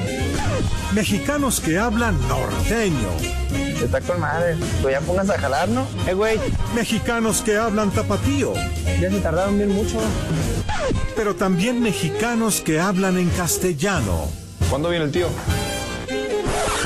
[0.95, 3.70] Mexicanos que hablan norteño.
[3.83, 4.55] Está con madre.
[4.81, 5.87] Pues ya pongas a jalar, ¿no?
[6.07, 6.37] Eh, güey.
[6.75, 8.53] Mexicanos que hablan tapatío.
[9.01, 9.99] Ya se tardaron bien mucho.
[11.15, 14.29] Pero también mexicanos que hablan en castellano.
[14.69, 15.27] ¿Cuándo viene el tío?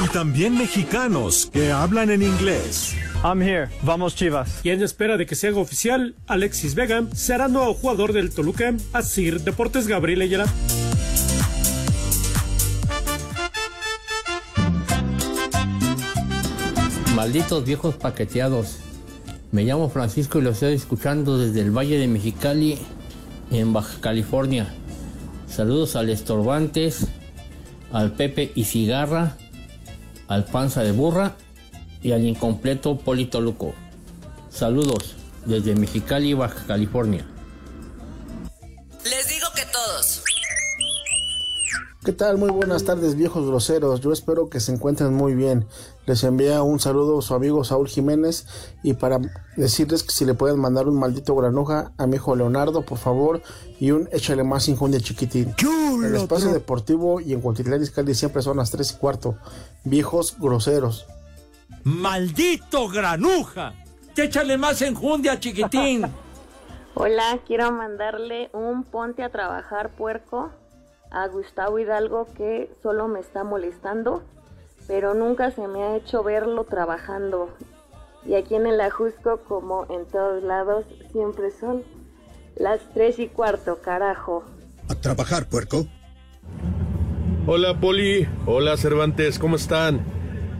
[0.03, 2.95] Y también mexicanos que hablan en inglés.
[3.23, 3.69] I'm here.
[3.81, 4.59] Vamos Chivas.
[4.63, 8.73] Y en espera de que se haga oficial, Alexis Vega será nuevo jugador del Toluca.
[8.93, 10.45] Así, Deportes Gabriel Ayala.
[17.15, 18.79] Malditos viejos paqueteados.
[19.53, 22.77] Me llamo Francisco y lo estoy escuchando desde el Valle de Mexicali,
[23.51, 24.67] en Baja California.
[25.47, 27.07] Saludos al Estorbantes,
[27.93, 29.37] al Pepe y Cigarra,
[30.27, 31.37] al Panza de Burra
[32.01, 33.73] y al incompleto Polito Luco.
[34.49, 37.25] Saludos desde Mexicali, Baja California.
[39.05, 40.21] Les digo que todos.
[42.03, 42.37] ¿Qué tal?
[42.37, 44.01] Muy buenas tardes, viejos groseros.
[44.01, 45.65] Yo espero que se encuentren muy bien.
[46.05, 48.45] Les envía un saludo a su amigo Saúl Jiménez
[48.83, 49.19] y para
[49.55, 53.41] decirles que si le pueden mandar un maldito granuja a mi hijo Leonardo, por favor,
[53.79, 55.55] y un échale más injundia chiquitín.
[55.59, 59.37] En el espacio deportivo y en Cuautitlán Izcalli siempre son las 3 y cuarto.
[59.83, 61.07] Viejos groseros.
[61.83, 63.73] ¡Maldito granuja!
[64.15, 66.05] ¡Que échale más enjundia, chiquitín!
[66.97, 70.51] Hola, quiero mandarle un ponte a trabajar puerco
[71.11, 74.23] a Gustavo Hidalgo que solo me está molestando,
[74.87, 77.49] pero nunca se me ha hecho verlo trabajando.
[78.25, 81.83] Y aquí en el Ajusco, como en todos lados, siempre son
[82.55, 84.43] las tres y cuarto, carajo.
[84.89, 85.85] A trabajar, puerco.
[87.47, 88.27] Hola, Poli.
[88.45, 89.37] Hola, Cervantes.
[89.37, 90.01] ¿Cómo están?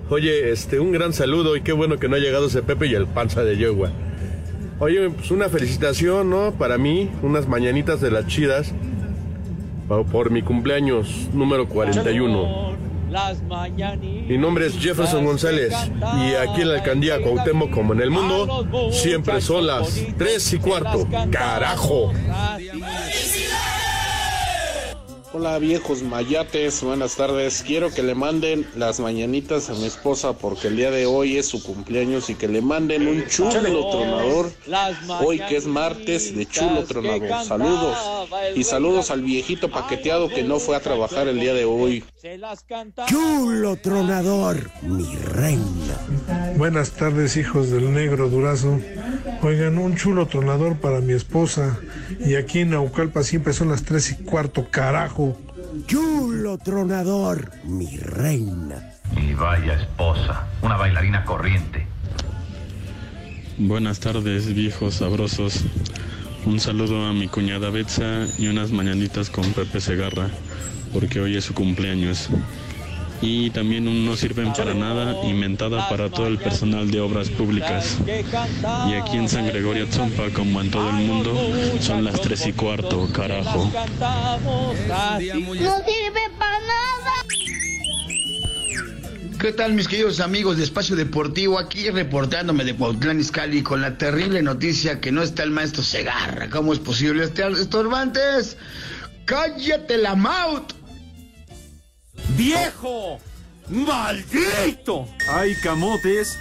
[0.10, 2.94] Oye, este, un gran saludo y qué bueno que no ha llegado ese Pepe y
[2.94, 3.92] el panza de Yegua.
[4.80, 6.52] Oye, pues una felicitación, ¿no?
[6.52, 8.74] Para mí, unas mañanitas de las chidas
[9.88, 12.85] por mi cumpleaños número 41.
[14.28, 15.74] Mi nombre es Jefferson González
[16.18, 20.58] y aquí en la alcaldía Cuauhtémoc como en el mundo siempre son las 3 y
[20.60, 21.08] cuarto.
[21.32, 22.12] ¡Carajo!
[25.38, 27.62] Hola viejos mayates, buenas tardes.
[27.62, 31.48] Quiero que le manden las mañanitas a mi esposa porque el día de hoy es
[31.48, 34.50] su cumpleaños y que le manden un chulo tronador.
[35.22, 37.44] Hoy que es martes de chulo tronador.
[37.44, 37.98] Saludos.
[38.56, 42.02] Y saludos al viejito paqueteado que no fue a trabajar el día de hoy.
[43.06, 46.00] Chulo tronador, mi reina.
[46.56, 48.80] Buenas tardes hijos del negro durazo.
[49.46, 51.78] Oigan, un chulo tronador para mi esposa.
[52.20, 55.40] Y aquí en Naucalpa siempre son las tres y cuarto, carajo.
[55.86, 58.96] Chulo tronador, mi reina.
[59.16, 61.86] Y vaya esposa, una bailarina corriente.
[63.60, 65.64] Buenas tardes, viejos sabrosos.
[66.48, 70.28] Un saludo a mi cuñada Betsa y unas mañanitas con Pepe Segarra,
[70.92, 72.32] porque hoy es su cumpleaños
[73.22, 77.98] y también no sirven para nada, inventada para todo el personal de obras públicas.
[78.08, 81.34] Y aquí en San Gregorio Tzompa, como en todo el mundo,
[81.80, 83.72] son las tres y cuarto, carajo.
[83.74, 86.86] No sirve para nada.
[89.40, 91.60] ¿Qué tal mis queridos amigos de Espacio Deportivo?
[91.60, 96.50] Aquí reportándome de Cuautlán Izcalli con la terrible noticia que no está el maestro Segarra.
[96.50, 98.58] ¿Cómo es posible estar estorbantes?
[99.26, 100.74] ¡Cállate la maut!
[102.38, 103.20] ¡Viejo!
[103.70, 105.08] ¡Maldito!
[105.30, 106.38] ¡Ay, camotes!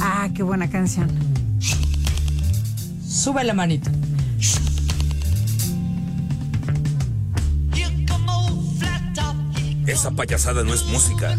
[0.00, 1.08] Ah, qué buena canción.
[3.06, 3.90] Sube la manita.
[9.86, 11.36] Esa payasada no es música.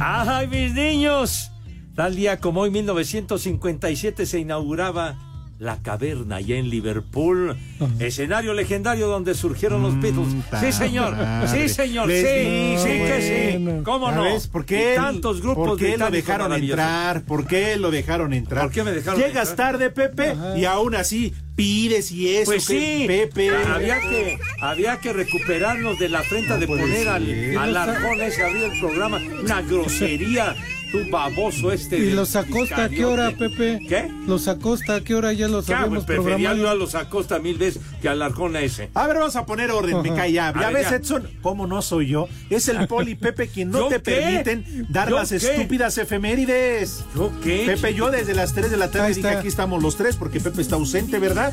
[0.00, 1.49] ¡Ay, mis niños!
[1.94, 5.18] Tal día como hoy, 1957, se inauguraba
[5.60, 7.54] la caverna allá en Liverpool,
[7.98, 10.28] escenario legendario donde surgieron los Beatles.
[10.58, 11.14] Sí, señor,
[11.46, 13.82] sí, señor, sí, sí que sí.
[13.84, 14.24] ¿Cómo no?
[14.50, 14.94] ¿Por qué?
[14.96, 17.24] Tantos grupos ¿Por qué lo dejaron entrar?
[17.24, 18.64] ¿Por qué lo dejaron entrar?
[18.64, 22.52] ¿Por qué me dejaron Llegas tarde, Pepe, y aún así pides y eso.
[22.52, 23.50] Pues sí, Pepe.
[23.50, 27.22] había que, había que recuperarnos de la afrenta de poner al,
[27.58, 29.18] al ese a abrir el programa.
[29.42, 30.56] Una grosería,
[30.90, 31.98] tu baboso este.
[31.98, 33.78] ¿Y los Acosta a qué hora, Pepe?
[33.88, 34.10] ¿Qué?
[34.26, 37.56] Los Acosta a qué hora ya los Ya, pues, prefería yo a los Acosta mil
[37.58, 38.90] veces que al arjón ese.
[38.94, 40.48] A ver, vamos a poner orden, me cae ya.
[40.48, 40.96] A Ya ves, ya.
[40.96, 42.28] Edson, cómo no soy yo.
[42.50, 44.20] Es el Poli Pepe quien no ¿Yo te qué?
[44.44, 45.36] permiten dar ¿Yo las qué?
[45.36, 47.04] estúpidas efemérides.
[47.14, 47.64] ¿Yo qué?
[47.66, 50.62] Pepe, yo desde las 3 de la tarde dije aquí estamos los tres porque Pepe
[50.62, 51.52] está ausente, ¿verdad?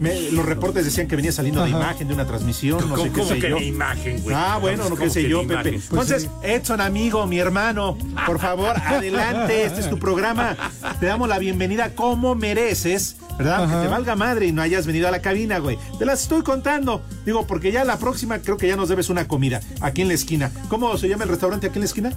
[0.00, 1.78] Me- los reportes decían que venía saliendo de Ajá.
[1.78, 3.58] imagen de una transmisión, no sé ¿Cómo, qué cómo sé que yo.
[3.58, 4.34] imagen, güey?
[4.36, 5.52] Ah, bueno, no ¿Cómo qué sé que yo, Pepe.
[5.52, 5.74] imagen?
[5.74, 10.56] Entonces, Edson, amigo, mi hermano, por favor, adelante, este es tu programa.
[10.98, 13.58] Te damos la bienvenida como mereces, ¿verdad?
[13.58, 13.82] Que Ajá.
[13.82, 15.78] te valga madre y no hayas venido a la cabina, güey.
[15.98, 17.02] Te las estoy contando.
[17.26, 20.14] Digo, porque ya la próxima creo que ya nos debes una comida aquí en la
[20.14, 20.50] esquina.
[20.70, 22.12] ¿Cómo se llama el restaurante aquí en la esquina?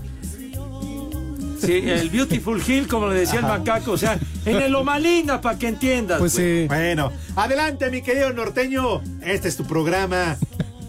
[1.66, 5.40] Sí, el Beautiful Hill, como le decía el macaco, o sea, en el Loma Linda,
[5.40, 6.20] para que entiendas.
[6.20, 6.66] Pues sí.
[6.68, 9.02] Bueno, adelante, mi querido norteño.
[9.22, 10.36] Este es tu programa.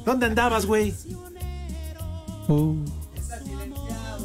[0.05, 0.93] ¿Dónde andabas, güey?
[2.49, 2.75] Oh.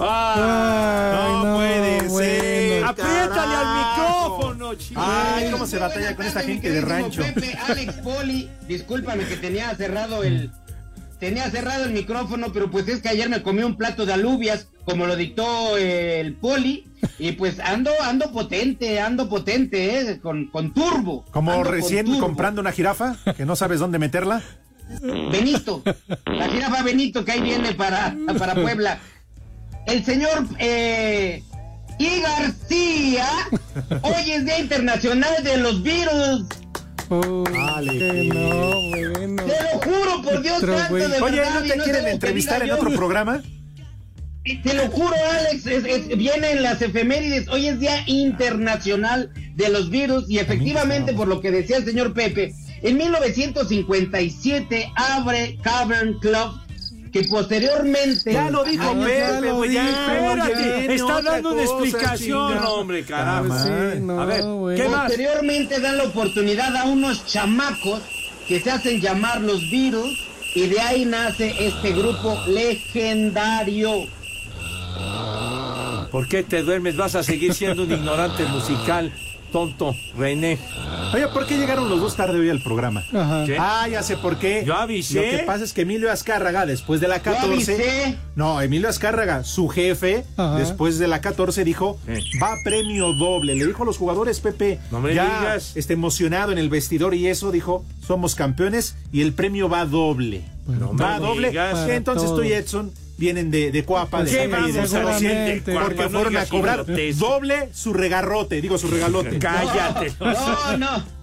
[0.01, 2.41] Ah, Ay, no puede bueno.
[2.41, 2.83] ser.
[2.85, 5.01] apriétale al micrófono, chico.
[5.03, 7.21] Ay, cómo se batalla con esta gente de rancho.
[7.21, 10.51] Pepe, Alex Poli, discúlpame que tenía cerrado el
[11.19, 14.67] tenía cerrado el micrófono, pero pues es que ayer me comí un plato de alubias,
[14.85, 20.73] como lo dictó el Poli, y pues ando ando potente, ando potente, eh, con, con
[20.73, 21.25] turbo.
[21.31, 22.19] Como con recién turbo.
[22.19, 24.41] comprando una jirafa que no sabes dónde meterla.
[25.31, 25.83] Benito,
[26.25, 28.99] la jirafa Benito que ahí viene para, para Puebla.
[29.85, 31.43] El señor eh,
[31.99, 33.27] y García,
[34.01, 36.45] hoy es Día Internacional de los Virus.
[37.09, 39.43] Que no, bueno.
[39.43, 42.71] Te lo juro por Dios Otro santo, de Oye, verdad, ¿no te quieren entrevistar en
[42.71, 42.95] otro yo.
[42.97, 43.41] programa?
[44.63, 47.47] Te lo juro, Alex, es- es- vienen las efemérides.
[47.49, 52.13] Hoy es Día Internacional de los Virus y efectivamente, por lo que decía el señor
[52.13, 56.59] Pepe, en 1957 abre Cavern Club,
[57.11, 58.31] que posteriormente...
[58.33, 62.57] Ya lo dijo Ah, Pepe, ya lo güey, ya, dijo, Espérate, está dando una explicación,
[62.65, 63.47] hombre, carajo.
[63.51, 64.77] Ah, Sí, no, A ver, güey.
[64.77, 65.07] ¿qué más?
[65.07, 68.01] Posteriormente dan la oportunidad a unos chamacos
[68.47, 70.17] que se hacen llamar los virus
[70.55, 73.91] y de ahí nace este grupo legendario.
[76.11, 76.97] ¿Por qué te duermes?
[76.97, 79.13] Vas a seguir siendo un ignorante musical,
[79.51, 80.57] tonto, René.
[81.13, 83.03] Oye, ¿por qué llegaron los dos tarde hoy al programa?
[83.13, 83.43] Ajá.
[83.45, 83.57] ¿Qué?
[83.59, 84.63] Ah, ya sé por qué.
[84.65, 85.15] Yo avisé.
[85.31, 87.45] Lo que pasa es que Emilio Azcárraga, después de la 14.
[87.73, 88.17] avisé.
[88.35, 90.57] No, Emilio Azcárraga, su jefe, Ajá.
[90.57, 91.99] después de la 14, dijo:
[92.41, 93.55] va premio doble.
[93.55, 95.71] Le dijo a los jugadores, Pepe, No me ya digas.
[95.75, 100.43] este, emocionado en el vestidor y eso, dijo: somos campeones y el premio va doble.
[100.67, 101.49] No va me doble.
[101.49, 101.89] digas.
[101.89, 105.85] Entonces tú y Edson vienen de, de Coapa, de ¿Qué San Miguel, vamos de Coapa?
[105.85, 109.37] porque No fueron a cobrar doble su regarrote, digo su regalote.
[109.37, 110.13] Cállate.
[110.19, 111.19] No, no.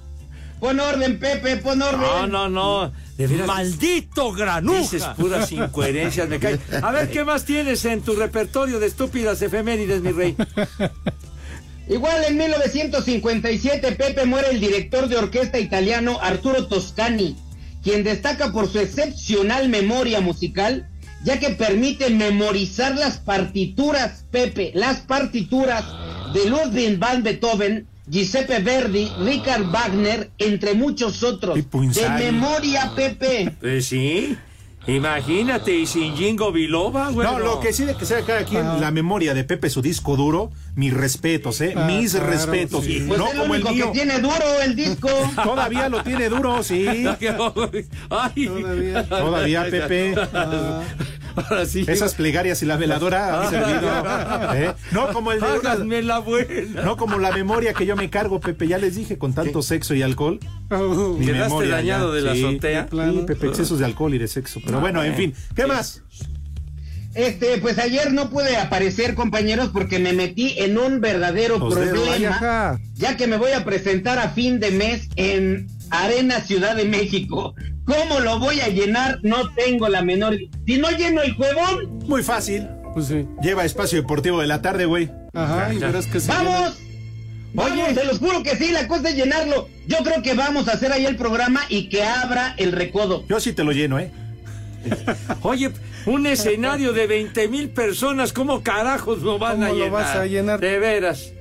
[0.61, 2.00] Pon orden, Pepe, pon orden.
[2.00, 2.92] No, no, no.
[3.18, 3.46] De veras.
[3.46, 4.78] ¡Maldito granuja!
[4.80, 6.59] Dices puras incoherencias, me cae.
[6.82, 10.37] A ver, ¿qué más tienes en tu repertorio de estúpidas efemérides, mi rey?
[11.88, 17.37] Igual en 1957 Pepe muere el director de orquesta italiano Arturo Toscani,
[17.82, 20.88] quien destaca por su excepcional memoria musical,
[21.24, 25.85] ya que permite memorizar las partituras, Pepe, las partituras
[26.33, 31.55] de Ludwig van Beethoven, Giuseppe Verdi, Richard Wagner, entre muchos otros.
[31.55, 33.52] De memoria, Pepe.
[33.61, 34.37] Pues sí.
[34.87, 37.27] Imagínate, y sin Jingo Biloba, güey.
[37.27, 38.79] No, lo que sí de que sea cada quien Ah.
[38.81, 43.05] la memoria de Pepe su disco duro, mis respetos, eh, Ah, mis claro, respetos, sí.
[43.07, 43.87] Pues no es lo como el único mío.
[43.92, 45.09] que tiene duro el disco.
[45.42, 46.87] Todavía lo tiene duro, sí.
[48.11, 48.46] Ay.
[48.46, 49.09] Todavía.
[49.09, 50.14] Todavía, Pepe.
[51.51, 51.85] Ahora sí.
[51.87, 54.55] Esas plegarias y la veladora han servido.
[54.55, 54.72] ¿eh?
[54.92, 56.83] No como el de una- Háganme la buena.
[56.83, 58.66] no como la memoria que yo me cargo, Pepe.
[58.68, 60.40] Ya les dije con tanto sexo y alcohol.
[60.70, 62.83] Uh, Mi Quedaste memoria dañado de la azotea.
[62.85, 63.27] Sí, plano.
[63.27, 64.61] Pepe, excesos de alcohol y de sexo.
[64.64, 65.35] Pero bueno, en fin.
[65.55, 66.03] ¿Qué más?
[67.14, 73.16] Este, pues ayer no pude aparecer, compañeros, porque me metí en un verdadero problema, ya
[73.16, 77.55] que me voy a presentar a fin de mes en Arena Ciudad de México.
[77.85, 79.20] ¿Cómo lo voy a llenar?
[79.22, 80.37] No tengo la menor.
[80.66, 82.66] Si no lleno el huevón, Muy fácil.
[82.94, 83.27] Pues sí.
[83.42, 85.11] Lleva espacio deportivo de la tarde, güey.
[85.35, 86.29] Ajá, y verás que sí.
[86.29, 86.79] ¡vamos!
[87.53, 89.68] Vamos, se los juro que sí, la cosa es llenarlo.
[89.87, 93.25] Yo creo que vamos a hacer ahí el programa y que abra el recodo.
[93.29, 94.11] Yo sí te lo lleno, ¿eh?
[95.42, 95.70] Oye,
[96.07, 100.03] un escenario de 20 mil personas, ¿cómo carajos lo van a ¿Cómo lo llenar?
[100.05, 100.61] vas a llenar?
[100.61, 101.33] De veras.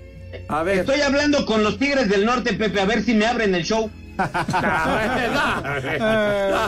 [0.47, 0.79] A ver.
[0.79, 3.89] Estoy hablando con los Tigres del Norte, Pepe, a ver si me abren el show.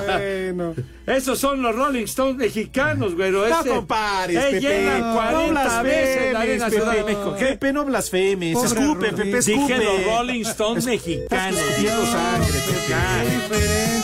[0.06, 0.76] Bueno.
[1.06, 3.48] Esos son los Rolling Stones mexicanos, güero.
[3.48, 4.60] No Ese- compares, eh, Pepe.
[4.62, 7.04] llenan No 40 veces la Arena blasfemes, Ciudad de.
[7.04, 7.36] México.
[7.40, 7.46] ¿Qué?
[7.46, 8.54] Pepe, no blasfemes.
[8.56, 9.12] Pobre Escupe.
[9.14, 9.58] Pepe, escupe.
[9.58, 11.60] Dije los Rolling Stones mexicanos.
[11.60, 13.97] escupiendo sangre, Pepe.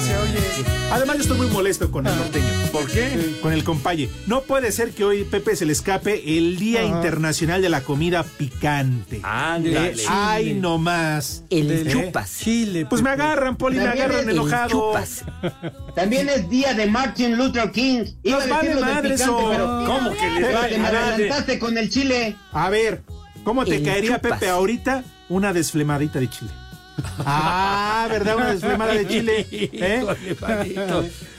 [0.93, 2.45] Además, yo estoy muy molesto con el norteño.
[2.71, 3.37] ¿Por qué?
[3.41, 4.09] Con el compaye.
[4.27, 6.89] No puede ser que hoy Pepe se le escape el Día Ajá.
[6.89, 9.19] Internacional de la Comida Picante.
[9.23, 9.91] Ándale.
[9.93, 11.43] Eh, Ay, no más.
[11.49, 11.91] El ¿Eh?
[11.91, 12.37] chupas.
[12.39, 12.85] Chile.
[12.85, 14.69] Pues me agarran, Poli, me agarran el enojado.
[14.69, 15.23] chupas.
[15.95, 18.05] También es día de Martin Luther King.
[18.21, 19.47] Iba Nos a vale madre picante, eso.
[19.49, 22.35] pero ¿Cómo que les vale te me adelantaste con el chile.
[22.51, 23.01] A ver,
[23.43, 24.33] ¿cómo te El caería, chupas.
[24.39, 26.51] Pepe, ahorita una desflemadita de chile?
[27.25, 28.35] Ah, ¿verdad?
[28.37, 29.47] Una desflemada de chile.
[29.51, 30.05] ¿Eh?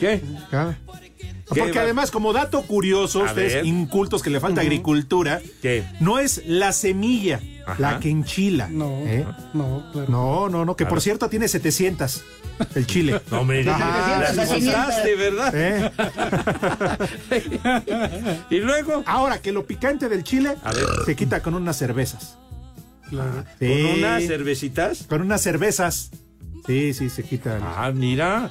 [0.01, 0.23] ¿Qué?
[0.51, 3.67] ¿Qué Porque además, como dato curioso, A ustedes ver.
[3.67, 5.85] incultos que le falta agricultura, ¿Qué?
[6.01, 7.77] no es la semilla Ajá.
[7.79, 8.69] la que enchila.
[8.69, 9.27] No, ¿eh?
[9.53, 10.11] no, claro.
[10.11, 12.25] No, no, no, que por cierto tiene 700
[12.75, 13.21] el chile.
[13.31, 14.37] No me digas.
[14.37, 14.49] Las
[15.19, 15.53] ¿verdad?
[15.55, 15.91] ¿Eh?
[18.51, 19.03] y luego.
[19.07, 20.57] Ahora que lo picante del chile
[21.05, 22.39] se quita con unas cervezas.
[23.11, 23.45] Claro.
[23.61, 25.03] Sí, ¿Con unas cervecitas?
[25.09, 26.11] con unas cervezas.
[26.67, 27.59] Sí, sí, se quita.
[27.63, 28.51] Ah, mira.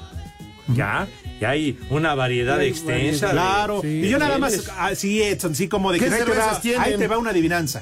[0.68, 1.08] Ya,
[1.42, 3.28] ya hay una variedad Hay extensa.
[3.28, 3.82] de- Claro.
[3.82, 6.36] Sí, y yo nada más, así, Edson, así como de ¿Qué que ahí te, va,
[6.36, 6.82] cervezas tienen?
[6.82, 7.82] ahí te va una adivinanza.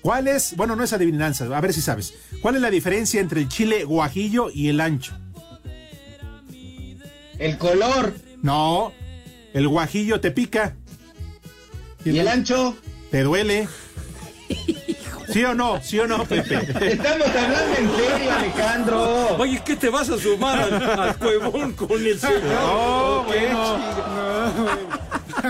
[0.00, 0.56] ¿Cuál es?
[0.56, 2.14] Bueno, no es adivinanza, a ver si sabes.
[2.40, 5.12] ¿Cuál es la diferencia entre el chile guajillo y el ancho?
[7.38, 8.92] El color No,
[9.52, 10.76] el guajillo te pica,
[12.04, 12.74] y el ancho.
[13.10, 13.68] te duele.
[15.32, 15.80] ¿Sí o no?
[15.82, 16.56] ¿Sí o no, Pepe?
[16.92, 19.36] Estamos hablando en serio, Alejandro.
[19.38, 22.42] Oye, ¿qué te vas a sumar al, al cuevón con el señor?
[22.44, 23.78] No, bueno.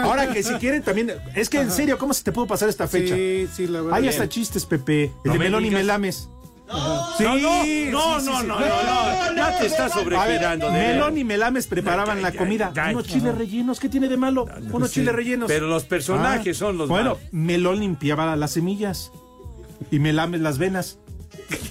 [0.05, 2.87] Ahora que si quieren también, es que en serio, ¿cómo se te pudo pasar esta
[2.87, 3.15] fecha?
[3.15, 3.98] Sí, sí, la verdad.
[3.98, 5.04] Hay hasta chistes, Pepe.
[5.04, 6.29] El No de me melón y melames.
[7.19, 10.67] Sí, no, no, sí, no, sí, no, no, no, no, ya te estás sobregirando.
[10.71, 12.73] de- Melón y Melames preparaban la Ya, comida.
[12.73, 13.15] ya, Unos ya.
[13.15, 14.46] chiles rellenos, ¿qué tiene de malo?
[14.71, 15.48] Unos sí, chiles rellenos.
[15.48, 17.29] pero los personajes son los Bueno, malos.
[17.33, 19.11] Melón limpiaba las semillas
[19.90, 20.98] y Melames las venas.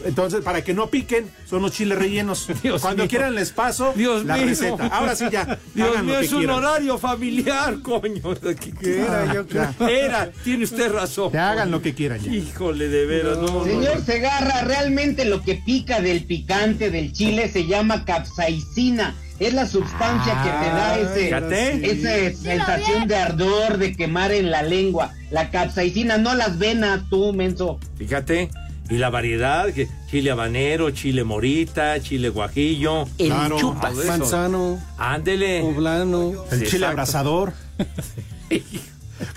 [0.05, 2.47] Entonces, para que no piquen, son los chiles rellenos.
[2.63, 3.09] Dios Cuando mío.
[3.09, 4.45] quieran les paso Dios la mío.
[4.47, 4.87] receta.
[4.87, 8.21] Ahora sí ya, Dios hagan mío, lo que es un horario familiar, coño.
[8.81, 9.33] ¿Qué era?
[9.33, 9.87] Yo creo.
[9.87, 11.31] Era, tiene usted razón.
[11.31, 12.31] Que hagan lo que quieran ya.
[12.31, 14.05] Híjole, de veras, no, no, Señor no.
[14.05, 19.15] Segarra, realmente lo que pica del picante del chile se llama capsaicina.
[19.39, 21.91] Es la sustancia que te da ese, fíjate.
[22.31, 25.13] esa sensación de ardor, de quemar en la lengua.
[25.31, 27.79] La capsaicina, no las venas, tú, menso.
[27.97, 28.49] Fíjate.
[28.89, 33.03] Y la variedad, que chile habanero, chile morita, chile guajillo.
[33.19, 33.93] El Claro, chupas.
[33.93, 34.79] Manzano.
[34.97, 35.61] Ándele.
[35.61, 36.31] Poblano.
[36.51, 36.87] El chile Exacto.
[36.87, 37.53] abrazador.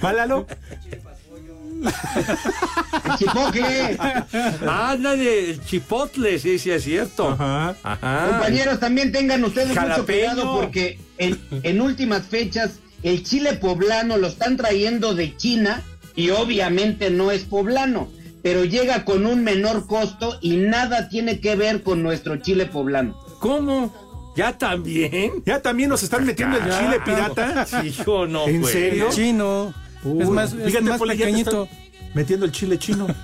[0.01, 0.47] ¿Málalo?
[1.83, 3.99] El chipotle.
[4.69, 7.31] Ándale, el chipotle, sí, sí, es cierto.
[7.31, 7.75] Ajá.
[7.83, 8.29] Ajá.
[8.31, 10.05] Compañeros, también tengan ustedes mucho Jalapeño.
[10.07, 15.83] cuidado porque en, en últimas fechas el chile poblano lo están trayendo de China
[16.15, 18.09] y obviamente no es poblano,
[18.43, 23.17] pero llega con un menor costo y nada tiene que ver con nuestro chile poblano.
[23.41, 23.93] ¿Cómo?
[24.37, 25.43] ¿Ya también?
[25.45, 27.85] ¿Ya también nos están metiendo el chile pirata?
[27.85, 28.73] Hijo, no, ¿En pues.
[28.73, 29.09] serio?
[29.11, 29.75] Chino.
[30.05, 31.69] es más, es fíjate, más pequeñito.
[32.15, 33.07] Metiendo el chile chino.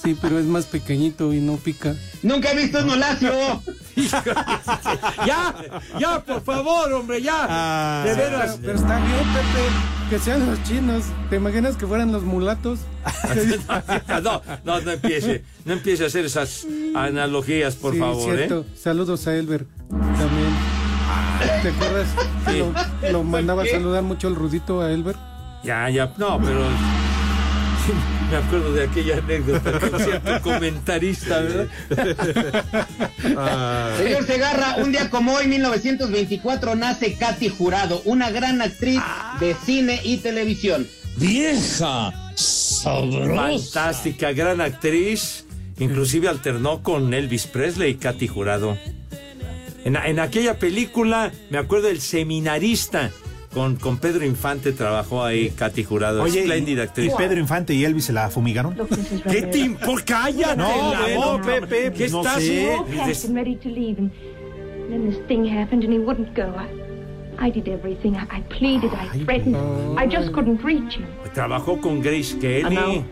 [0.00, 1.96] Sí, pero es más pequeñito y no pica.
[2.22, 3.32] Nunca he visto un olacio.
[5.26, 5.54] Ya,
[5.98, 7.34] ya, por favor, hombre, ya.
[7.48, 8.04] Ah.
[8.06, 8.58] de Pero, veras.
[8.60, 10.08] pero está bien, Pepe.
[10.10, 11.04] Que sean los chinos.
[11.28, 12.78] ¿Te imaginas que fueran los mulatos?
[14.22, 15.44] No, no, no empiece.
[15.64, 18.60] No empiece a hacer esas analogías, por Sí, favor, cierto.
[18.60, 18.76] ¿eh?
[18.80, 21.62] Saludos a Elber también.
[21.62, 22.06] ¿Te acuerdas?
[22.46, 22.58] Sí.
[22.58, 25.16] Lo, lo mandaba a saludar mucho el Rudito a Elber.
[25.64, 26.64] Ya, ya, no, pero.
[28.30, 31.66] me acuerdo de aquella anécdota con cierto comentarista, ¿verdad?
[33.98, 39.00] Señor Segarra, un día como hoy, 1924, nace Katy Jurado, una gran actriz
[39.40, 40.86] de cine y televisión.
[41.16, 43.34] Vieja sabrosa.
[43.34, 45.44] Fantástica, gran actriz.
[45.78, 48.76] Inclusive alternó con Elvis Presley y Katy Jurado.
[49.84, 53.10] En, en aquella película, me acuerdo del seminarista.
[53.58, 56.22] Con, con Pedro Infante trabajó ahí Katy Jurado.
[56.22, 57.12] Oye, espléndida actriz.
[57.12, 58.76] y Pedro Infante y Elvis se la fumigaron?
[59.28, 60.04] ¿Qué te importa?
[60.22, 60.56] Cállate.
[60.56, 61.42] No, la.
[61.42, 63.32] Pepe, ¿Qué pues no estás sé.
[63.32, 64.12] ready to leave, and
[64.90, 66.54] then this thing happened, and he wouldn't go.
[66.56, 68.14] I, I did everything.
[68.14, 68.92] I, I pleaded.
[68.94, 69.56] I threatened.
[69.98, 71.06] I just couldn't reach him.
[71.34, 73.02] Trabajó con Grace Kelly.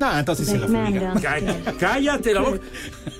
[0.00, 0.66] No, entonces se la.
[1.20, 2.58] Cá- Cállate la boca.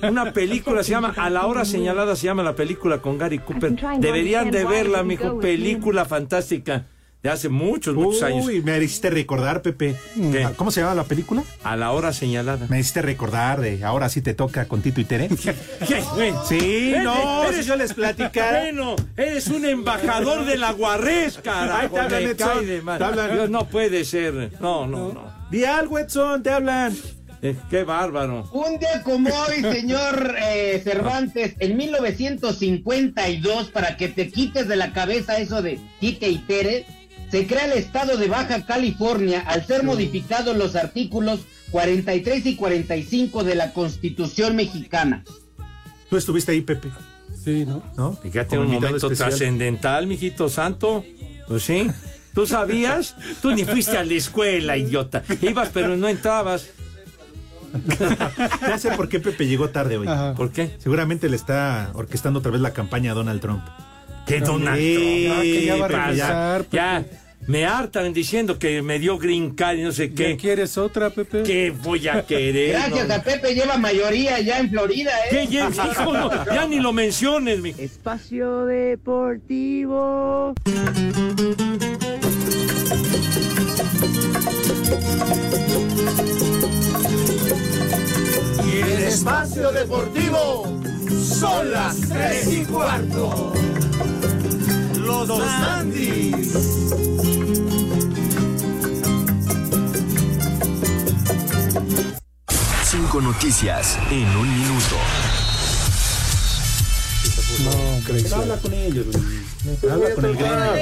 [0.09, 3.75] Una película se llama A la hora señalada se llama la película con Gary Cooper.
[3.99, 5.39] Deberían de verla, mijo.
[5.39, 6.85] Película fantástica
[7.21, 8.45] de hace muchos, muchos años.
[8.45, 9.95] Uy, me hiciste recordar, Pepe.
[10.13, 10.45] ¿Qué?
[10.57, 11.41] ¿Cómo se llama la película?
[11.63, 12.67] A la hora señalada.
[12.69, 15.29] Me hiciste recordar de ahora sí te toca con Tito y Tere.
[16.47, 18.59] Sí, no, eres- si yo les platicara.
[18.61, 21.95] Bueno, eres un embajador de la guarres, Ay, carajo.
[22.35, 23.33] te hablan.
[23.33, 24.51] Dios, no puede ser.
[24.59, 25.32] No, no, no.
[25.53, 26.97] Di algo, Edson, te hablan.
[27.43, 28.49] Eh, qué bárbaro.
[28.53, 34.93] Un día como hoy, señor eh, Cervantes, en 1952, para que te quites de la
[34.93, 36.87] cabeza eso de Tite y Tere,
[37.29, 43.43] se crea el estado de Baja California al ser modificados los artículos 43 y 45
[43.43, 45.23] de la Constitución mexicana.
[46.09, 46.89] Tú estuviste ahí, Pepe.
[47.43, 47.83] Sí, ¿no?
[47.95, 48.13] ¿No?
[48.13, 49.29] Fíjate, Como un momento especial.
[49.29, 51.05] trascendental, mijito santo.
[51.47, 51.91] Pues sí.
[52.33, 53.15] ¿Tú sabías?
[53.41, 55.23] Tú ni fuiste a la escuela, idiota.
[55.41, 56.67] Ibas, pero no entrabas.
[58.61, 60.07] Ya sé por qué Pepe llegó tarde hoy.
[60.07, 60.33] Ajá.
[60.35, 60.71] ¿Por qué?
[60.79, 63.63] Seguramente le está orquestando otra vez la campaña a Donald Trump.
[64.27, 65.37] ¿Qué Donald Sí, Trump?
[65.37, 66.75] Ah, que ya va a regresar, Pepe.
[66.77, 67.05] Ya,
[67.47, 70.37] me hartan diciendo que me dio green card y no sé ¿Qué qué.
[70.37, 71.43] quieres otra, Pepe?
[71.43, 72.71] ¿Qué voy a querer?
[72.71, 73.13] Gracias no?
[73.15, 75.47] a Pepe lleva mayoría ya en Florida, ¿Qué, ¿eh?
[75.49, 77.71] ya, hijo, no, ya ni lo menciones, mi.
[77.77, 80.53] Espacio Deportivo.
[88.65, 90.81] Y en Espacio Deportivo
[91.21, 93.53] son las tres y cuarto.
[94.99, 96.53] Los dos Andis.
[102.83, 104.95] Cinco noticias en un minuto.
[107.63, 109.05] No, habla con ellos.
[109.89, 110.73] Habla con el gremio.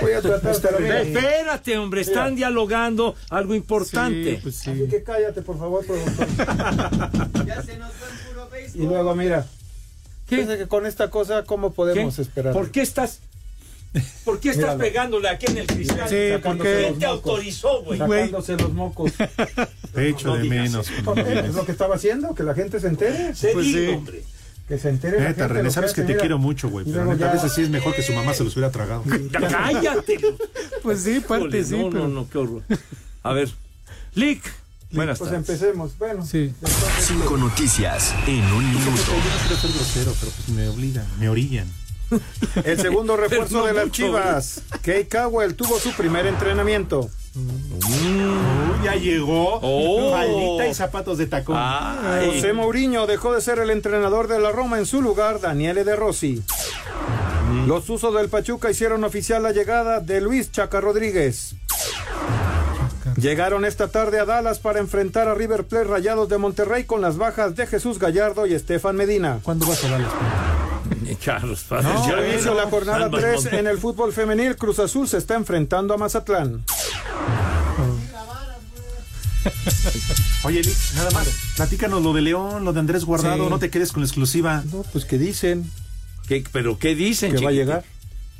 [0.00, 1.02] Voy a tratar de.
[1.02, 4.36] Espérate, hombre, están dialogando algo importante.
[4.36, 4.70] Sí, pues sí.
[4.70, 6.26] Así que cállate, por favor, productor.
[8.74, 9.46] Y luego, mira.
[10.28, 10.46] ¿Qué?
[10.46, 12.22] Que con esta cosa, ¿cómo podemos ¿Qué?
[12.22, 12.52] esperar?
[12.52, 13.18] ¿Por qué estás?
[14.24, 14.78] ¿Por qué estás Míralo.
[14.78, 16.08] pegándole aquí en el cristal?
[16.08, 17.98] Sí, porque- ¿Quién te autorizó, güey?
[17.98, 19.12] Sacándose los mocos.
[19.92, 20.88] Te echo de menos.
[20.88, 23.34] Es lo que estaba haciendo, que la gente se entere.
[23.34, 23.86] Se Pues dijo, sí.
[23.88, 24.22] hombre.
[24.70, 25.48] Que se entere la Neta.
[25.48, 26.86] René, sabes que te quiero mucho, güey.
[26.86, 29.02] Pero neta, a ya- veces sí es mejor que su mamá se los hubiera tragado.
[29.32, 30.18] ¡Cállate!
[30.84, 32.06] Pues sí, parte sí, no, pero...
[32.06, 32.62] no, no, qué horror.
[33.24, 33.50] A ver,
[34.14, 34.42] Lick.
[34.92, 35.48] Buenas Pues tardes.
[35.50, 35.98] empecemos.
[35.98, 36.24] Bueno.
[36.24, 36.52] Sí.
[37.00, 38.86] Cinco noticias en un minuto.
[39.08, 41.66] Yo no quiero ser grosero, pero pues me obligan, me orillan.
[42.64, 47.10] El segundo refuerzo no de las mucho, Chivas, Kei Cowell, tuvo su primer entrenamiento.
[48.82, 49.60] Ya llegó.
[49.62, 50.10] Oh.
[50.10, 51.56] Maldita y zapatos de tacón.
[52.26, 55.96] José Mourinho dejó de ser el entrenador de la Roma en su lugar, Daniele De
[55.96, 56.42] Rossi.
[57.66, 61.54] Los usos del Pachuca hicieron oficial la llegada de Luis Chaca Rodríguez.
[63.16, 67.18] Llegaron esta tarde a Dallas para enfrentar a River Plate Rayados de Monterrey con las
[67.18, 69.40] bajas de Jesús Gallardo y Estefan Medina.
[69.42, 70.10] ¿Cuándo vas a Dallas?
[71.24, 73.52] Carlos, No, ya inicio la jornada Almas 3 Montes.
[73.52, 74.56] en el fútbol femenil.
[74.56, 76.64] Cruz Azul se está enfrentando a Mazatlán.
[80.44, 80.62] Oye,
[80.94, 81.28] nada más.
[81.56, 83.44] Platícanos lo de León, lo de Andrés Guardado.
[83.44, 83.50] Sí.
[83.50, 84.62] No te quedes con la exclusiva.
[84.72, 85.70] No, pues que dicen
[86.26, 87.84] ¿Qué- ¿Pero qué dicen, que va a llegar.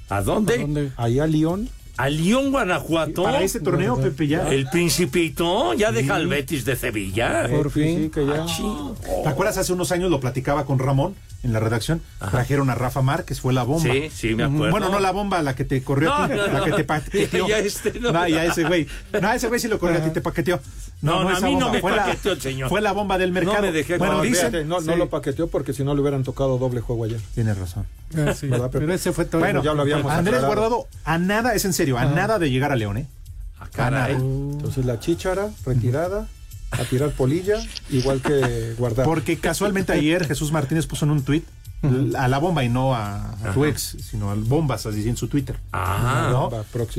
[0.09, 0.93] ¿A dónde?
[0.97, 1.69] Ahí a León.
[1.97, 3.25] ¿A León, Guanajuato?
[3.25, 4.49] Para ese torneo, Pepe, ya.
[4.49, 5.75] ¿El Principito?
[5.75, 7.47] ¿Ya deja al Betis de Sevilla?
[7.51, 8.47] Por fin, que ya.
[8.49, 8.93] Ah.
[9.23, 9.59] ¿Te acuerdas?
[9.59, 12.03] Hace unos años lo platicaba con Ramón en la redacción.
[12.31, 13.91] Trajeron a Rafa Márquez, fue la bomba.
[13.93, 14.71] Sí, sí, me acuerdo.
[14.71, 16.65] Bueno, no la bomba, la que te corrió No, a ti, no, la no.
[16.65, 17.47] que te paqueteó.
[17.49, 18.13] Ya este, no.
[18.13, 18.29] no.
[18.29, 18.87] ya ese güey.
[19.21, 20.61] No, ese güey sí lo corrió a ti, te paqueteó.
[21.03, 22.69] No, no, a mí no me fue la- paqueteó el señor.
[22.69, 23.63] Fue la bomba del mercado.
[23.63, 24.51] me dejé bueno, con- dicen.
[24.51, 27.21] Fíjate, no, no lo paqueteó porque si no le hubieran tocado doble juego ayer.
[27.35, 27.87] Tienes razón.
[28.13, 29.41] Pero ese fue todo.
[29.41, 30.47] Bueno, ya lo habíamos Andrés aclarado.
[30.69, 33.07] Guardado, a nada, es en serio, a nada de llegar a León, ¿eh?
[33.59, 34.15] Ah, caray.
[34.15, 34.25] A nada.
[34.25, 36.27] Entonces la chíchara retirada
[36.71, 37.57] a tirar polilla,
[37.91, 39.05] igual que guardar.
[39.05, 41.45] Porque casualmente ayer Jesús Martínez puso en un tuit
[42.17, 45.29] a la bomba y no a, a tu ex, sino al bombas, así en su
[45.29, 45.59] Twitter.
[45.73, 46.51] Ah, ¿no?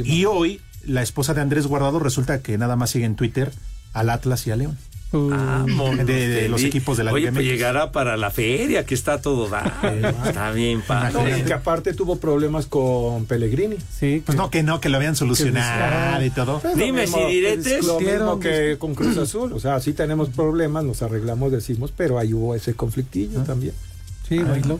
[0.03, 3.51] Y hoy la esposa de Andrés Guardado resulta que nada más sigue en Twitter
[3.93, 4.77] al Atlas y a León.
[5.11, 9.21] De, de los equipos de la Oye, Liga pues llegará para la feria, que está
[9.21, 9.69] todo dado.
[10.25, 11.39] está bien, No, padre.
[11.39, 13.75] y que aparte tuvo problemas con Pellegrini.
[13.99, 16.59] Sí, Pues no, que no, que lo habían solucionado y todo.
[16.59, 17.85] Pues Dime mismo- si diretes.
[17.85, 19.51] Lo mismo que con Cruz Azul.
[19.53, 23.73] O sea, sí tenemos problemas, nos arreglamos, decimos, pero ahí hubo ese conflictillo también.
[24.27, 24.79] sí, bailó.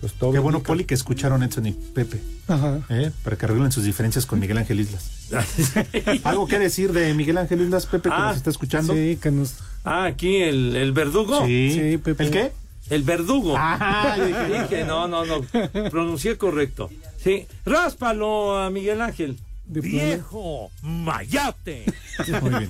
[0.00, 2.80] Pues todo Qué bueno, indica- Poli, que escucharon Edson y Pepe, Ajá.
[2.88, 3.10] ¿eh?
[3.22, 5.10] para que arreglen sus diferencias con Miguel Ángel Islas.
[6.24, 8.94] ¿Algo que decir de Miguel Ángel Islas, Pepe, que Ah, nos está escuchando?
[8.94, 9.56] Sí, que nos.
[9.84, 11.44] Ah, aquí el, el verdugo.
[11.46, 11.72] Sí.
[11.74, 12.24] Sí, Pepe.
[12.24, 12.52] ¿El qué?
[12.88, 13.54] El verdugo.
[13.58, 15.42] Ah, dije- Dije, no, no, no.
[15.90, 16.88] Pronuncié correcto.
[17.22, 17.46] Sí.
[17.66, 19.36] Ráspalo a Miguel Ángel.
[19.66, 21.84] De Viejo mayate.
[22.40, 22.68] Muy bien.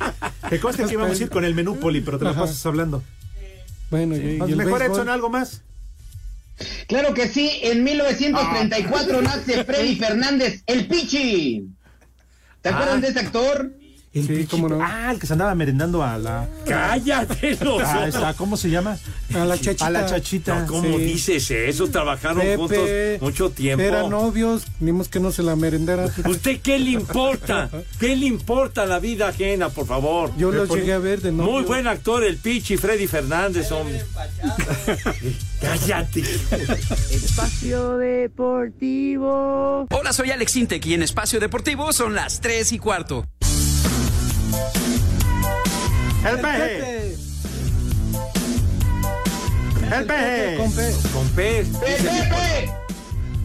[0.50, 2.40] Que conste que íbamos a ir con el menú, Poli, pero te lo Ajá.
[2.42, 3.02] pasas hablando.
[3.90, 4.96] Bueno, y, y Pues el mejor, béisbol.
[4.98, 5.62] Edson, ¿algo más?
[6.86, 11.64] Claro que sí, en 1934 nace Freddy Fernández, el Pichi.
[12.62, 13.00] ¿Te acuerdan Ah.
[13.00, 13.72] de ese actor?
[14.12, 14.80] El Sí, Pichi- cómo no.
[14.82, 16.48] Ah, el que se andaba merendando a la...
[16.66, 18.98] Cállate los Ah, está, ¿Cómo se llama?
[19.32, 19.86] A la chachita.
[19.86, 20.60] A la chachita.
[20.62, 21.04] No, ¿Cómo Sí.
[21.04, 21.86] dices eso?
[21.88, 22.88] Trabajaron Pepe, juntos
[23.20, 23.84] mucho tiempo.
[23.84, 26.06] Eran novios, vimos que no se la merendara.
[26.26, 27.70] ¿Usted qué le importa?
[28.00, 30.32] ¿Qué le importa la vida ajena, por favor?
[30.36, 31.52] Yo los llegué a ver de novio.
[31.52, 34.02] Muy buen actor el Pichi, Freddy Fernández, hombre.
[35.60, 36.22] Cállate.
[37.12, 39.86] Espacio Deportivo.
[39.90, 43.24] Hola, soy Alex Intec y en Espacio Deportivo son las 3 y cuarto.
[46.24, 47.16] ¡El peje!
[49.90, 50.56] ¡El peje!
[50.58, 50.92] Con P.
[51.14, 51.68] Con pez.
[51.82, 52.70] ¡El Pepe!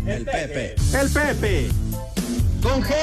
[0.06, 0.76] El Pepe.
[0.94, 1.70] ¡El Pepe!
[2.62, 2.94] ¡Con G!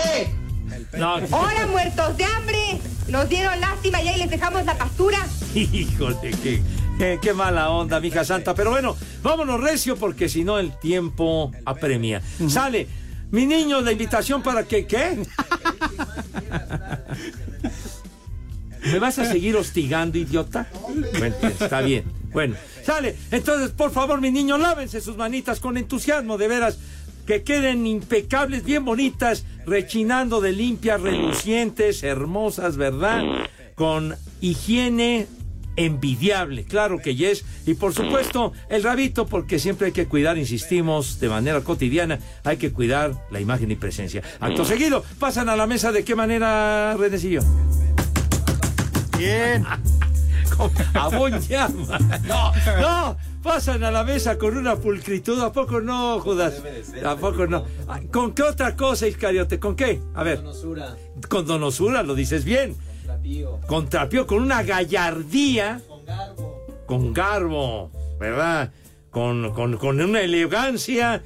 [0.98, 2.80] No, ¡Hola, muertos de hambre!
[3.08, 5.26] Nos dieron lástima y ahí les dejamos la pastura.
[5.54, 6.62] híjole, qué,
[6.98, 8.54] qué, qué mala onda, mija santa.
[8.54, 12.20] Pero bueno, vámonos recio porque si no el tiempo apremia.
[12.46, 12.88] Sale.
[13.30, 15.18] Mi niño, la invitación para que, ¿qué?
[18.84, 20.68] ¿Me vas a seguir hostigando, idiota?
[21.42, 22.04] Está bien.
[22.32, 23.16] Bueno, sale.
[23.30, 26.78] Entonces, por favor, mi niño, lávense sus manitas con entusiasmo, de veras.
[27.26, 33.22] Que queden impecables, bien bonitas, rechinando de limpias, relucientes, hermosas, ¿verdad?
[33.76, 35.28] Con higiene
[35.76, 37.44] envidiable, claro que yes.
[37.64, 42.56] Y por supuesto, el rabito, porque siempre hay que cuidar, insistimos, de manera cotidiana, hay
[42.56, 44.22] que cuidar la imagen y presencia.
[44.40, 47.42] Acto seguido, pasan a la mesa de qué manera, Renecillo.
[49.18, 49.64] Bien.
[50.94, 51.98] A buen llama.
[52.26, 53.16] No, no.
[53.42, 55.40] Pasan a la mesa con una pulcritud.
[55.40, 56.62] ¿A poco no, Judas?
[57.04, 57.64] ¿A poco no?
[58.12, 59.58] ¿Con qué otra cosa, Iscariote?
[59.58, 60.00] ¿Con qué?
[60.14, 60.42] A ver.
[61.28, 62.76] Con donosura, lo dices bien.
[63.66, 65.80] Con trapío, con una gallardía.
[65.88, 66.66] Con garbo.
[66.86, 68.72] Con garbo, ¿verdad?
[69.10, 71.22] Con, con, con una elegancia.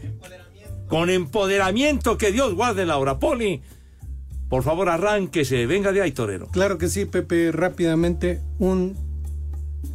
[0.88, 3.62] con empoderamiento que Dios guarde Laura Poli.
[4.48, 6.46] Por favor, arránquese, venga de ahí, torero.
[6.48, 8.96] Claro que sí, Pepe, rápidamente un...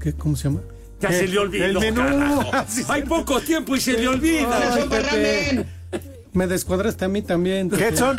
[0.02, 0.62] ¿qué, ¿Cómo se llama?
[1.00, 1.66] Ya se le olvidó.
[1.66, 2.02] El menú.
[2.02, 2.52] carajo.
[2.90, 4.76] Hay poco tiempo y se le olvida.
[4.76, 5.66] Ay, Pepe.
[6.34, 7.70] Me descuadraste a mí también.
[7.70, 8.18] ¿Qué son?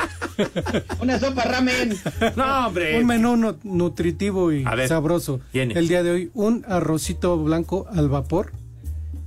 [1.00, 1.96] Una sopa ramen.
[2.36, 2.98] No, hombre.
[2.98, 5.40] Un menú nu- nutritivo y ver, sabroso.
[5.52, 8.52] El día de hoy, un arrocito blanco al vapor.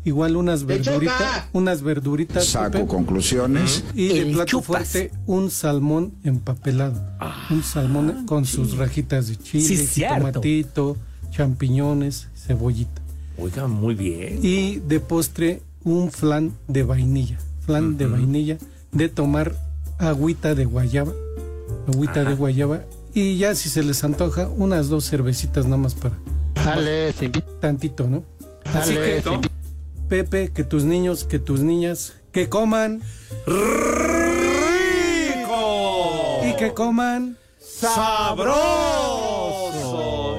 [0.05, 2.45] Igual unas ¡De verduritas, unas verduritas.
[2.45, 2.87] Saco Pepe.
[2.87, 3.83] conclusiones.
[3.95, 4.65] Y de El plato chupas.
[4.89, 7.01] fuerte, un salmón empapelado.
[7.49, 10.95] un salmón con sus rajitas de chile, Sí, tomatito,
[11.31, 13.01] champiñones, cebollita.
[13.37, 14.39] Oiga, muy bien.
[14.41, 17.37] Y de postre, un flan de vainilla.
[17.65, 18.57] Flan de vainilla,
[18.91, 19.55] de tomar
[19.97, 21.11] agüita de guayaba.
[21.87, 22.83] Agüita de guayaba.
[23.13, 26.15] Y ya si se les antoja, unas dos cervecitas nada más para.
[26.53, 27.13] Dale,
[27.59, 28.23] Tantito, ¿no?
[28.73, 29.49] Así Dale, que,
[30.07, 33.01] Pepe, que tus niños, que tus niñas, que coman
[33.47, 33.61] ¡Rico!
[36.45, 38.45] y que coman ¡Sabroso!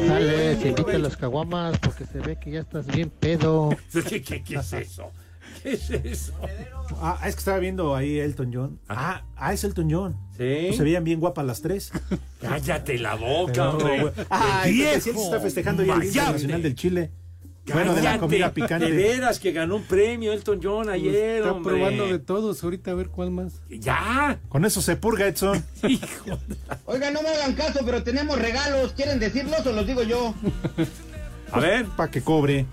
[0.07, 3.71] Dale, se invita a las caguamas porque se ve que ya estás bien pedo.
[3.93, 5.11] ¿Qué, qué, qué es eso?
[5.63, 6.33] ¿Qué es eso?
[7.01, 8.79] Ah, es que estaba viendo ahí Elton John.
[8.89, 10.17] Ah, ah es Elton John.
[10.37, 10.67] Sí.
[10.69, 11.91] Pues se veían bien guapas las tres.
[12.41, 14.13] Cállate la boca, Pero, hombre.
[14.31, 16.23] Ay, El sí, él se está festejando ya el Día.
[16.23, 17.11] Internacional del Chile.
[17.73, 18.91] Bueno, de la comida picante.
[18.91, 21.75] De veras que ganó un premio Elton John ayer, Está hombre.
[21.75, 22.63] probando de todos.
[22.63, 23.61] Ahorita a ver cuál más.
[23.69, 24.39] Ya.
[24.49, 25.65] Con eso se purga, Edson.
[25.89, 26.39] Hijo.
[26.85, 28.93] Oiga, no me hagan caso, pero tenemos regalos.
[28.93, 30.35] ¿Quieren decirlos o los digo yo?
[31.53, 32.67] A ver, Para que cobre.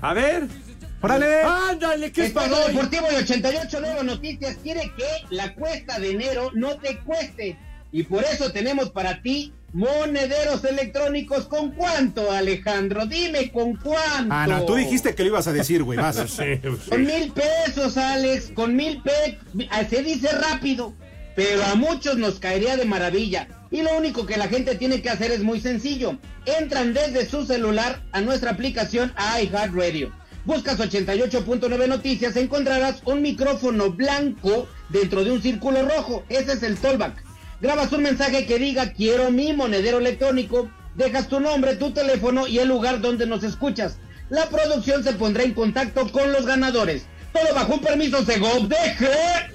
[0.00, 0.48] a ver.
[1.00, 1.42] ¡Órale!
[1.42, 2.72] Ándale, ¿qué es para Espacio hoy?
[2.72, 7.58] Deportivo de 88 Nuevas Noticias quiere que la cuesta de enero no te cueste.
[7.92, 11.46] Y por eso tenemos para ti monederos electrónicos.
[11.46, 13.04] ¿Con cuánto, Alejandro?
[13.06, 14.32] Dime, ¿con cuánto?
[14.32, 15.98] Ah, no, tú dijiste que lo ibas a decir, güey.
[15.98, 16.16] Vas.
[16.88, 19.38] Con mil pesos, Alex, con mil pesos.
[19.90, 20.94] Se dice rápido,
[21.34, 23.48] pero a muchos nos caería de maravilla.
[23.70, 26.18] Y lo único que la gente tiene que hacer es muy sencillo.
[26.46, 29.12] Entran desde su celular a nuestra aplicación
[29.42, 30.12] iHeartRadio.
[30.44, 36.22] Buscas 88.9 Noticias, encontrarás un micrófono blanco dentro de un círculo rojo.
[36.28, 37.23] Ese es el tollback.
[37.64, 42.58] Grabas un mensaje que diga quiero mi monedero electrónico, dejas tu nombre, tu teléfono y
[42.58, 43.96] el lugar donde nos escuchas.
[44.28, 47.06] La producción se pondrá en contacto con los ganadores.
[47.32, 48.68] Todo bajo un permiso Segov.
[48.68, 49.54] ¡Deje!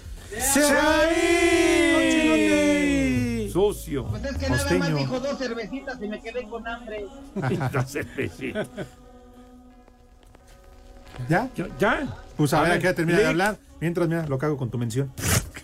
[3.53, 4.07] Sucio.
[4.07, 7.05] Pues es que nada más dijo dos cervecitas y me quedé con hambre.
[7.85, 8.53] Sé, sí.
[11.29, 11.47] ¿Ya?
[11.77, 12.07] ¿Ya?
[12.35, 13.57] Pues a, A ver, ver, termina de hablar.
[13.79, 15.13] Mientras, mira, lo cago con tu mención.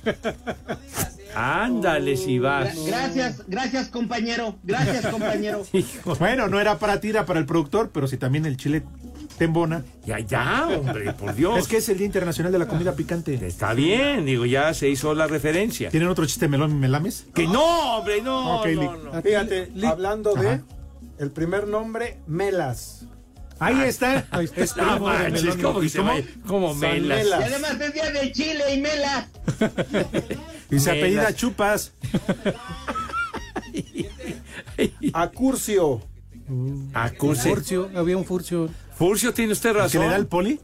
[1.36, 2.76] Ándale si vas.
[2.76, 4.58] Gra- gracias, gracias compañero.
[4.64, 5.64] Gracias compañero.
[6.20, 8.84] Bueno, no era para ti, era para el productor, pero si también el chile
[9.38, 9.84] te embona.
[10.06, 11.58] Ya, ya, hombre, por Dios.
[11.60, 13.34] Es que es el Día Internacional de la Comida Picante.
[13.46, 15.90] Está bien, digo, ya se hizo la referencia.
[15.90, 17.26] ¿Tienen otro chiste melón y melames?
[17.34, 19.22] Que no, hombre, no, Ok, no, no.
[19.22, 20.62] Fíjate, hablando de Ajá.
[21.20, 23.06] el primer nombre, Melas.
[23.58, 24.26] Ahí está.
[24.32, 24.62] Ahí está.
[24.64, 25.56] Es No manches.
[26.46, 27.20] ¿cómo San melas?
[27.22, 27.44] Y Melas.
[27.46, 29.28] además es día de Chile y mela.
[30.72, 31.92] Y se apellida Chupas.
[35.14, 36.02] Acurcio.
[36.94, 37.50] Ah, Curse.
[37.50, 38.70] Furcio, había un furcio.
[38.98, 40.02] Furcio, tiene usted ¿Que razón.
[40.04, 40.60] le da el poli?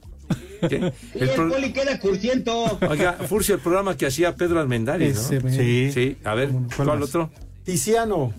[0.69, 0.75] ¿Qué?
[0.75, 2.77] El el pro- poli queda cursiento.
[2.87, 5.45] Oiga, Furcio, el programa que hacía Pedro Almendares, Ese, ¿no?
[5.45, 5.91] me- Sí.
[5.91, 7.31] Sí, a ver, ¿Cuál ¿cuál otro?
[7.63, 8.33] Tiziano.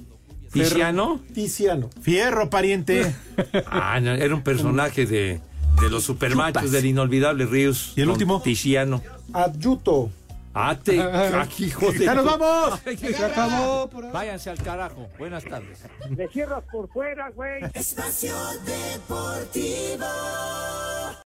[0.52, 1.20] ¿Tiziano?
[1.34, 1.90] Tiziano.
[2.00, 3.12] Fierro, pariente.
[3.66, 5.40] Ah, no, era un personaje de,
[5.80, 7.92] de los supermachos del inolvidable Ríos.
[7.96, 8.40] ¿Y el último?
[8.40, 9.02] Tiziano.
[9.32, 10.10] Adyuto.
[10.84, 12.04] Te, ah, hijo de...
[12.04, 12.80] ¡Ya nos vamos!
[12.80, 13.88] Se acabó.
[13.88, 14.12] por.
[14.12, 15.08] Váyanse al carajo.
[15.18, 15.84] Buenas tardes.
[16.10, 17.62] Le cierras por fuera, güey.
[17.72, 18.34] Espacio
[18.64, 20.04] Deportivo.